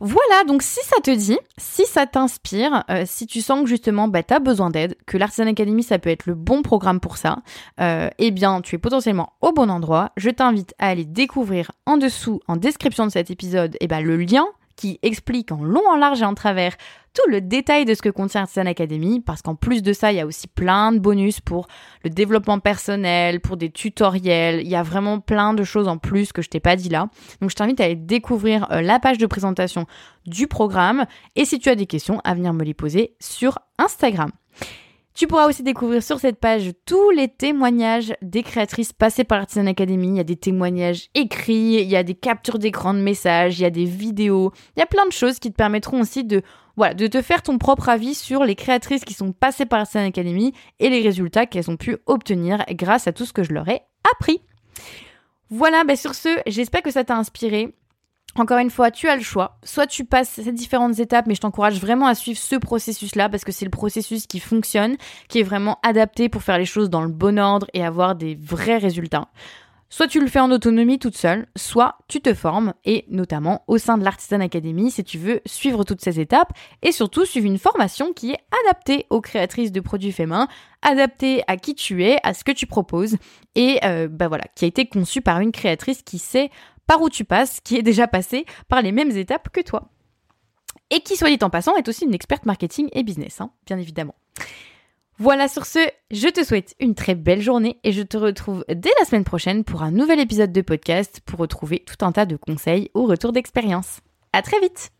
Voilà, 0.00 0.44
donc 0.46 0.62
si 0.62 0.80
ça 0.84 1.00
te 1.02 1.10
dit, 1.10 1.38
si 1.56 1.84
ça 1.84 2.06
t'inspire, 2.06 2.84
euh, 2.88 3.02
si 3.04 3.26
tu 3.26 3.40
sens 3.40 3.62
que 3.62 3.68
justement 3.68 4.06
bah, 4.06 4.22
tu 4.22 4.38
besoin 4.40 4.70
d'aide, 4.70 4.96
que 5.06 5.16
l'Artisan 5.16 5.48
Academy 5.48 5.82
ça 5.82 5.98
peut 5.98 6.10
être 6.10 6.26
le 6.26 6.34
bon 6.34 6.62
programme 6.62 7.00
pour 7.00 7.16
ça, 7.16 7.38
euh, 7.80 8.08
eh 8.18 8.30
bien 8.30 8.60
tu 8.60 8.76
es 8.76 8.78
potentiellement 8.78 9.32
au 9.40 9.52
bon 9.52 9.70
endroit. 9.70 10.12
Je 10.16 10.30
t'invite 10.30 10.74
à 10.78 10.88
aller 10.88 11.04
découvrir 11.04 11.72
en 11.86 11.96
dessous, 11.96 12.40
en 12.46 12.56
description 12.56 13.06
de 13.06 13.10
cet 13.10 13.30
épisode, 13.30 13.76
eh 13.80 13.88
ben, 13.88 14.00
le 14.00 14.16
lien 14.16 14.46
qui 14.78 15.00
explique 15.02 15.50
en 15.50 15.62
long, 15.62 15.82
en 15.90 15.96
large 15.96 16.22
et 16.22 16.24
en 16.24 16.34
travers 16.34 16.76
tout 17.12 17.28
le 17.28 17.40
détail 17.40 17.84
de 17.84 17.94
ce 17.94 18.00
que 18.00 18.10
contient 18.10 18.42
Artisan 18.42 18.66
Academy, 18.66 19.20
parce 19.20 19.42
qu'en 19.42 19.56
plus 19.56 19.82
de 19.82 19.92
ça, 19.92 20.12
il 20.12 20.18
y 20.18 20.20
a 20.20 20.26
aussi 20.26 20.46
plein 20.46 20.92
de 20.92 21.00
bonus 21.00 21.40
pour 21.40 21.66
le 22.04 22.10
développement 22.10 22.60
personnel, 22.60 23.40
pour 23.40 23.56
des 23.56 23.70
tutoriels, 23.70 24.60
il 24.60 24.68
y 24.68 24.76
a 24.76 24.84
vraiment 24.84 25.18
plein 25.18 25.52
de 25.52 25.64
choses 25.64 25.88
en 25.88 25.98
plus 25.98 26.32
que 26.32 26.42
je 26.42 26.48
t'ai 26.48 26.60
pas 26.60 26.76
dit 26.76 26.90
là. 26.90 27.08
Donc 27.40 27.50
je 27.50 27.56
t'invite 27.56 27.80
à 27.80 27.84
aller 27.84 27.96
découvrir 27.96 28.70
euh, 28.70 28.80
la 28.80 29.00
page 29.00 29.18
de 29.18 29.26
présentation 29.26 29.86
du 30.26 30.46
programme, 30.46 31.06
et 31.34 31.44
si 31.44 31.58
tu 31.58 31.68
as 31.70 31.74
des 31.74 31.86
questions, 31.86 32.20
à 32.22 32.34
venir 32.34 32.52
me 32.52 32.62
les 32.62 32.74
poser 32.74 33.16
sur 33.18 33.58
Instagram. 33.78 34.30
Tu 35.18 35.26
pourras 35.26 35.48
aussi 35.48 35.64
découvrir 35.64 36.00
sur 36.00 36.20
cette 36.20 36.38
page 36.38 36.70
tous 36.86 37.10
les 37.10 37.26
témoignages 37.26 38.14
des 38.22 38.44
créatrices 38.44 38.92
passées 38.92 39.24
par 39.24 39.40
Artisan 39.40 39.66
Academy. 39.66 40.10
Il 40.10 40.16
y 40.16 40.20
a 40.20 40.24
des 40.24 40.36
témoignages 40.36 41.08
écrits, 41.16 41.82
il 41.82 41.88
y 41.88 41.96
a 41.96 42.04
des 42.04 42.14
captures 42.14 42.60
d'écran 42.60 42.94
de 42.94 43.00
messages, 43.00 43.58
il 43.58 43.62
y 43.62 43.66
a 43.66 43.70
des 43.70 43.84
vidéos, 43.84 44.52
il 44.76 44.78
y 44.78 44.82
a 44.84 44.86
plein 44.86 45.06
de 45.06 45.12
choses 45.12 45.40
qui 45.40 45.50
te 45.50 45.56
permettront 45.56 46.00
aussi 46.00 46.22
de, 46.22 46.42
voilà, 46.76 46.94
de 46.94 47.08
te 47.08 47.20
faire 47.20 47.42
ton 47.42 47.58
propre 47.58 47.88
avis 47.88 48.14
sur 48.14 48.44
les 48.44 48.54
créatrices 48.54 49.04
qui 49.04 49.12
sont 49.12 49.32
passées 49.32 49.66
par 49.66 49.80
Artisan 49.80 50.06
Academy 50.06 50.52
et 50.78 50.88
les 50.88 51.00
résultats 51.00 51.46
qu'elles 51.46 51.68
ont 51.68 51.76
pu 51.76 51.96
obtenir 52.06 52.64
grâce 52.70 53.08
à 53.08 53.12
tout 53.12 53.24
ce 53.24 53.32
que 53.32 53.42
je 53.42 53.52
leur 53.52 53.68
ai 53.68 53.80
appris. 54.14 54.40
Voilà, 55.50 55.82
ben 55.82 55.96
sur 55.96 56.14
ce, 56.14 56.28
j'espère 56.46 56.82
que 56.82 56.92
ça 56.92 57.02
t'a 57.02 57.16
inspiré. 57.16 57.74
Encore 58.38 58.58
une 58.58 58.70
fois, 58.70 58.92
tu 58.92 59.08
as 59.08 59.16
le 59.16 59.22
choix. 59.22 59.58
Soit 59.64 59.88
tu 59.88 60.04
passes 60.04 60.28
ces 60.28 60.52
différentes 60.52 61.00
étapes, 61.00 61.26
mais 61.26 61.34
je 61.34 61.40
t'encourage 61.40 61.80
vraiment 61.80 62.06
à 62.06 62.14
suivre 62.14 62.38
ce 62.38 62.54
processus-là 62.54 63.28
parce 63.28 63.44
que 63.44 63.50
c'est 63.50 63.64
le 63.64 63.70
processus 63.70 64.28
qui 64.28 64.38
fonctionne, 64.38 64.96
qui 65.28 65.40
est 65.40 65.42
vraiment 65.42 65.78
adapté 65.82 66.28
pour 66.28 66.42
faire 66.42 66.56
les 66.56 66.64
choses 66.64 66.88
dans 66.88 67.02
le 67.02 67.08
bon 67.08 67.38
ordre 67.38 67.66
et 67.74 67.84
avoir 67.84 68.14
des 68.14 68.36
vrais 68.40 68.78
résultats. 68.78 69.28
Soit 69.90 70.06
tu 70.06 70.20
le 70.20 70.26
fais 70.26 70.38
en 70.38 70.52
autonomie 70.52 70.98
toute 70.98 71.16
seule, 71.16 71.46
soit 71.56 71.96
tu 72.08 72.20
te 72.20 72.34
formes, 72.34 72.74
et 72.84 73.06
notamment 73.08 73.64
au 73.68 73.78
sein 73.78 73.96
de 73.96 74.04
l'Artisan 74.04 74.40
Academy 74.40 74.90
si 74.90 75.02
tu 75.02 75.16
veux 75.16 75.40
suivre 75.46 75.82
toutes 75.82 76.02
ces 76.02 76.20
étapes, 76.20 76.52
et 76.82 76.92
surtout 76.92 77.24
suivre 77.24 77.46
une 77.46 77.58
formation 77.58 78.12
qui 78.12 78.32
est 78.32 78.40
adaptée 78.66 79.06
aux 79.08 79.22
créatrices 79.22 79.72
de 79.72 79.80
produits 79.80 80.12
féminins, 80.12 80.46
adaptée 80.82 81.42
à 81.46 81.56
qui 81.56 81.74
tu 81.74 82.04
es, 82.04 82.18
à 82.22 82.34
ce 82.34 82.44
que 82.44 82.52
tu 82.52 82.66
proposes, 82.66 83.16
et 83.54 83.80
euh, 83.82 84.08
bah 84.08 84.28
voilà, 84.28 84.44
qui 84.54 84.66
a 84.66 84.68
été 84.68 84.86
conçue 84.86 85.22
par 85.22 85.40
une 85.40 85.52
créatrice 85.52 86.02
qui 86.02 86.18
sait 86.18 86.50
par 86.88 87.00
où 87.02 87.08
tu 87.08 87.24
passes, 87.24 87.60
qui 87.60 87.76
est 87.76 87.82
déjà 87.82 88.08
passé 88.08 88.44
par 88.66 88.82
les 88.82 88.90
mêmes 88.90 89.12
étapes 89.12 89.50
que 89.50 89.60
toi. 89.60 89.90
Et 90.90 91.00
qui, 91.00 91.16
soit 91.16 91.28
dit 91.28 91.38
en 91.42 91.50
passant, 91.50 91.76
est 91.76 91.88
aussi 91.88 92.04
une 92.04 92.14
experte 92.14 92.46
marketing 92.46 92.88
et 92.92 93.04
business, 93.04 93.40
hein, 93.40 93.52
bien 93.66 93.78
évidemment. 93.78 94.16
Voilà, 95.18 95.48
sur 95.48 95.66
ce, 95.66 95.80
je 96.10 96.28
te 96.28 96.42
souhaite 96.42 96.74
une 96.80 96.94
très 96.94 97.14
belle 97.14 97.42
journée 97.42 97.78
et 97.84 97.92
je 97.92 98.02
te 98.02 98.16
retrouve 98.16 98.64
dès 98.68 98.90
la 98.98 99.04
semaine 99.04 99.24
prochaine 99.24 99.64
pour 99.64 99.82
un 99.82 99.90
nouvel 99.90 100.18
épisode 100.18 100.52
de 100.52 100.60
podcast 100.62 101.20
pour 101.26 101.40
retrouver 101.40 101.80
tout 101.80 102.04
un 102.04 102.12
tas 102.12 102.24
de 102.24 102.36
conseils 102.36 102.90
ou 102.94 103.04
retours 103.04 103.32
d'expérience. 103.32 104.00
À 104.32 104.42
très 104.42 104.58
vite! 104.60 104.90